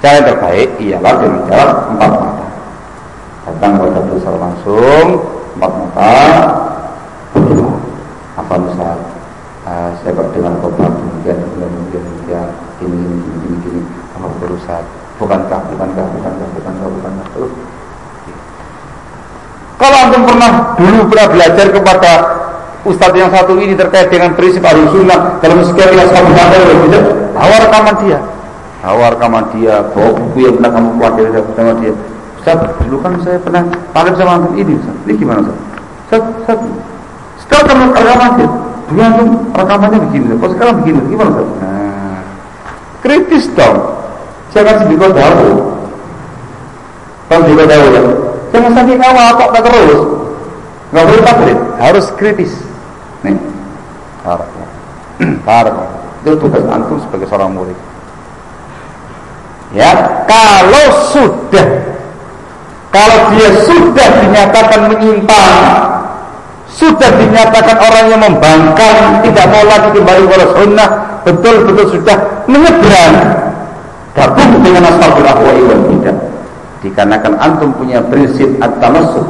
[0.00, 2.46] cara yang terbaik ialah dengan cara empat mata.
[3.44, 5.06] Datang kepada besar langsung
[5.58, 6.12] empat mata.
[8.34, 8.96] Apa misal
[9.66, 12.46] uh, saya dengan khotbah kemudian kemudian kemudian
[12.82, 13.80] ini ini ini ini,
[14.16, 14.82] apa berusaha?
[15.18, 17.52] Bukankah bukankah bukankah bukankah bukankah terus
[19.84, 22.12] kalau antum pernah dulu pernah belajar kepada
[22.88, 26.98] ustadz yang satu ini terkait dengan prinsip ahli sunnah dalam sekian kelas kamu ada gitu
[27.36, 28.18] bawa rekaman dia.
[28.80, 31.92] Bawa rekaman dia bawa buku yang pernah kamu pelajari sama dia.
[32.40, 33.62] Ustaz, dulu kan saya pernah
[33.92, 34.96] pakai sama antum ini Ustaz.
[35.04, 35.58] Ini gimana Ustaz?
[36.08, 36.58] Ustaz, Ustaz.
[37.44, 38.48] Setelah kamu rekaman dia,
[38.88, 41.00] dia tuh rekamannya begini kok sekarang begini?
[41.12, 42.20] Gimana tuh nah,
[43.04, 43.78] kritis dong.
[44.56, 45.50] Jangan sedikit tahu.
[47.26, 48.23] Kalau juga tahu ya
[48.54, 50.00] jangan sampai kawal kok terus?
[50.94, 52.52] Nggak boleh taklid harus kritis.
[53.26, 53.34] Nih.
[54.22, 54.48] Harap
[55.44, 55.74] harap
[56.24, 57.76] itu tugas antum sebagai seorang murid.
[59.74, 59.90] Ya
[60.30, 61.66] kalau sudah
[62.94, 65.54] kalau dia sudah dinyatakan menyimpang
[66.70, 70.88] sudah dinyatakan orang yang membangkang tidak mau lagi kembali kepada sunnah
[71.26, 72.16] betul-betul sudah
[72.46, 73.14] menyeberang
[74.14, 76.16] gabung dengan ashabul ahwa'i wal bidah
[76.84, 79.24] dikarenakan antum punya prinsip at-tamassuk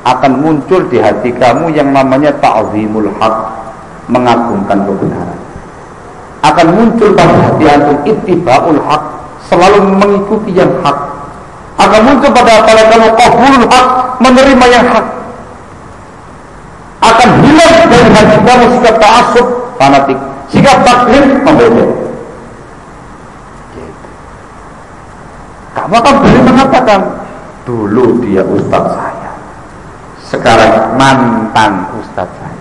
[0.00, 3.36] akan muncul di hati kamu yang namanya ta'zimul haq.
[4.10, 5.38] Mengagungkan kebenaran.
[6.40, 9.02] Akan muncul pada hati antum ittibaul haq.
[9.52, 10.98] Selalu mengikuti yang hak.
[11.76, 13.86] Akan muncul pada kala kamu qabulul haq.
[14.24, 15.06] Menerima yang hak.
[17.04, 19.46] Akan hilang dari hati kamu sikap ta'assub
[19.76, 20.18] fanatik.
[20.48, 22.09] Sikap taklim membeda
[25.76, 27.00] kamu akan boleh mengatakan
[27.62, 29.32] dulu dia ustaz saya
[30.26, 32.60] sekarang mantan ustaz saya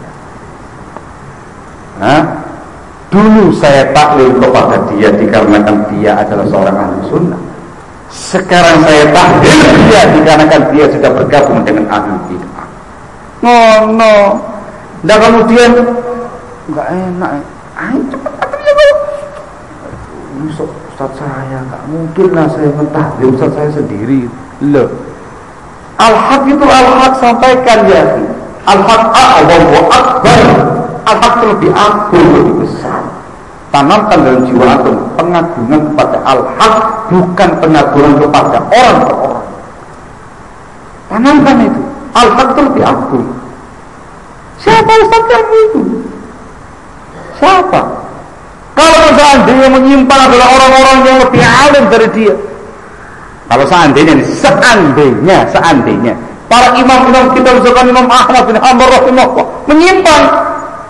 [2.00, 2.24] Hah?
[3.12, 7.42] Dulu saya taklil kepada dia dikarenakan dia adalah seorang ahli sunnah.
[8.10, 12.68] Sekarang saya taklil dia dikarenakan dia sudah bergabung dengan ahli bid'ah.
[13.44, 13.58] No,
[13.98, 14.14] no.
[15.04, 15.72] Dan kemudian
[16.72, 17.32] nggak enak.
[17.80, 18.96] Ayo cepat taklil ya,
[20.46, 24.28] Ustaz, Ustaz saya nggak mungkin lah saya mentahlil Ustaz saya sendiri.
[24.68, 24.92] Loh.
[25.96, 28.04] Al-Haq itu Al-Haq sampaikan ya.
[28.68, 30.44] Al-Haq a'wam wa akbar.
[31.08, 33.00] Al-Haq lebih agung, lebih besar
[33.70, 36.76] tanamkan dalam jiwa antum pengagungan kepada al-haq
[37.14, 39.48] bukan pengagungan kepada orang per orang
[41.06, 41.82] tanamkan itu
[42.18, 43.28] al-haq itu lebih agung
[44.58, 45.82] siapa Ustaz kamu itu
[47.38, 47.99] siapa
[48.80, 52.36] kalau seandainya menyimpang adalah orang-orang yang lebih alim dari dia
[53.52, 56.14] kalau seandainya seandainya seandainya
[56.48, 60.24] para imam-imam kita misalkan Imam Ahmad bin Hanbal rahimahullah menyimpang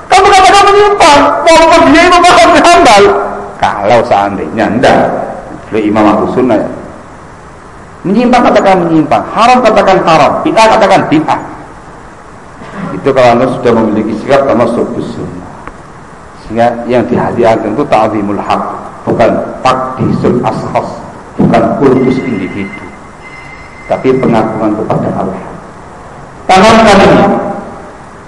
[0.09, 3.03] kamu katakan menyimpang, walaupun dia Imam Ahmad bin Hanbal.
[3.61, 5.01] Kalau seandainya enggak,
[5.69, 6.59] beliau Imam Abu Sunnah.
[8.01, 11.39] Menyimpang katakan menyimpang, haram katakan haram, bid'ah katakan bid'ah.
[12.95, 15.38] Itu kalau anda sudah memiliki sikap sama sunnah.
[16.49, 18.63] Sehingga yang dihadiahkan itu ta'zimul haq,
[19.05, 19.29] bukan
[19.61, 20.97] takdisul ashas,
[21.37, 22.85] bukan kultus individu.
[23.85, 25.41] Tapi pengagungan kepada Allah.
[26.49, 27.21] Tanamkan ini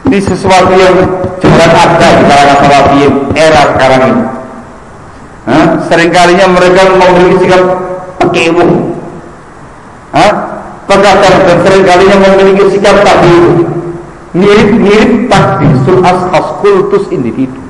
[0.05, 1.01] ini sesuatu yang
[1.41, 4.23] jarang ada di kalangan salafiyin era sekarang ini.
[5.49, 5.65] Hah?
[5.89, 7.61] Seringkalinya mereka memiliki sikap
[8.21, 8.69] pekewuh.
[10.13, 10.31] Hah?
[10.85, 13.65] Terkadang dan seringkalinya memiliki sikap tadi
[14.37, 17.60] mirip-mirip takdisul ashas kultus individu.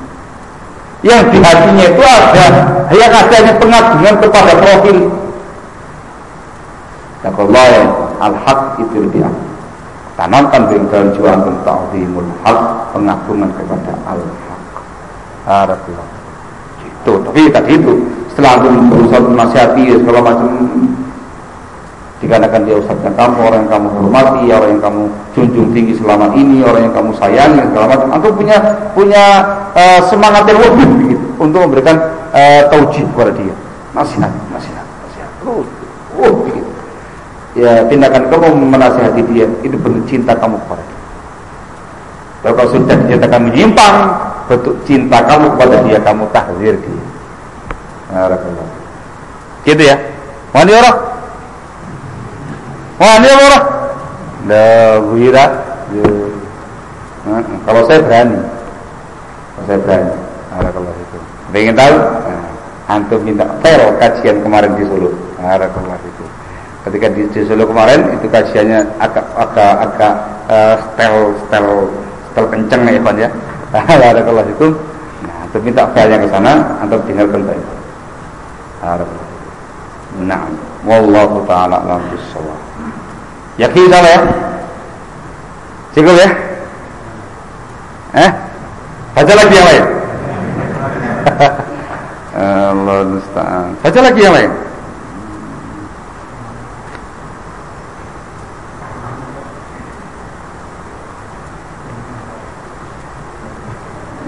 [1.02, 2.46] Yang di hatinya itu ada.
[2.94, 4.98] Yang adanya pengagungan kepada profil.
[7.22, 7.70] Ya Allah
[8.18, 9.52] al-haq itu agung
[10.18, 12.60] tanamkan di dalam jiwa antum ta'zimul haq
[12.94, 14.62] pengagungan kepada al-haq.
[15.46, 16.06] Harakullah
[16.82, 17.92] itu tapi tadi itu
[18.30, 20.50] setelah antum berusaha menasihati segala macam
[22.22, 25.02] dikarenakan dia ustaznya kamu orang yang kamu hormati orang yang kamu
[25.34, 28.56] junjung tinggi selama ini orang yang kamu sayangi segala macam antum punya
[28.94, 29.24] punya
[29.74, 31.98] uh, semangat yang lebih begitu untuk memberikan
[32.30, 33.54] uh, taujih kepada dia
[33.90, 35.66] nasihat nasihat nasihat terus
[36.22, 36.72] oh begitu
[37.52, 41.00] ya tindakan kamu menasihati dia itu bentuk cinta kamu kepada dia.
[42.42, 43.96] Kalau sudah dinyatakan menyimpang,
[44.50, 47.02] bentuk cinta kamu kepada dia kamu tahzir dia.
[48.10, 48.66] Barakallah.
[49.62, 49.96] Gitu ya.
[50.50, 50.72] Wani
[53.02, 53.64] Wani orang.
[54.46, 55.46] Dah wira.
[57.66, 58.38] kalau saya berani.
[59.58, 60.14] Kalau saya berani.
[60.54, 61.18] Barakallah itu.
[61.52, 61.94] Ingin tahu?
[61.98, 62.46] Nah,
[62.86, 65.10] antum minta pero kajian kemarin di Solo.
[65.42, 66.24] Barakallah itu
[66.82, 70.14] ketika di, di Solo kemarin itu kajiannya agak agak agak
[70.50, 71.66] uh, stel stel
[72.34, 73.28] stel kenceng ya Pak ya
[73.86, 74.68] ada kelas itu
[75.22, 76.52] nah untuk minta filenya ke sana
[76.82, 77.64] atau dengarkan baik
[80.26, 80.44] nah
[80.82, 82.58] wallahu taala alam bisawab
[83.60, 84.20] yakin sama ya
[85.92, 86.28] cukup ya
[88.16, 88.30] eh
[89.12, 89.84] baca lagi yang lain
[92.72, 94.50] Allah musta'an baca lagi yang lain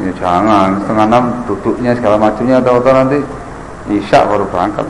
[0.04, 3.18] ya jangan setengah enam duduknya segala macamnya atau atau nanti
[3.88, 4.84] isya baru berangkat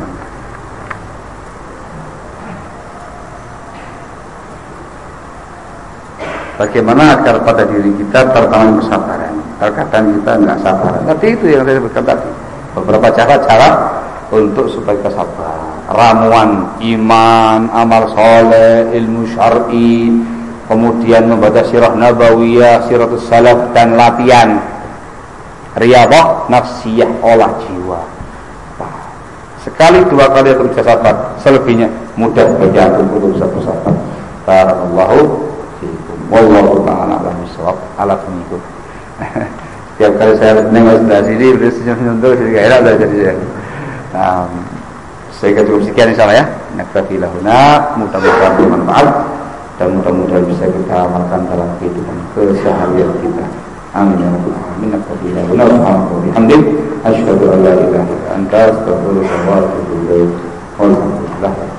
[6.54, 9.34] Bagaimana agar pada diri kita tertanam kesabaran?
[9.58, 10.92] Terkadang kita nggak sabar.
[11.02, 12.30] Tapi itu yang saya sebutkan tadi.
[12.74, 13.70] Beberapa cara-cara
[14.30, 20.10] untuk supaya kita sabar ramuan iman amal soleh ilmu syar'i
[20.64, 24.58] kemudian membaca sirah nabawiyah siratus salaf dan latihan.
[25.74, 28.00] Riyadhah nafsiyah olah jiwa.
[29.66, 31.34] Sekali dua kali bisa sabar.
[31.42, 33.94] Selebihnya mudah aku untuk bisa bersabar.
[34.44, 35.43] Barakallahu
[36.28, 38.62] wallahu ta'ala alam bisawab ala pengikut.
[39.94, 43.34] Setiap kali saya nengok sebelah sini beliau senyum-senyum terus jadi gak enak lah jadi saya
[44.10, 44.42] nah,
[45.38, 46.46] sehingga cukup sekian insyaAllah ya.
[46.74, 47.58] Naktafi lahuna
[47.98, 49.08] mudah-mudahan bermanfaat.
[49.74, 53.44] Dan mudah-mudahan bisa kita amalkan dalam kehidupan keseharian kita.
[53.94, 54.88] Amin ya rabbal alamin.
[54.98, 56.62] Naktafi lahuna subhanahu wa bihamdik
[57.04, 57.44] asyhadu
[58.32, 60.32] anta ilaik
[60.80, 61.73] walhamdulillah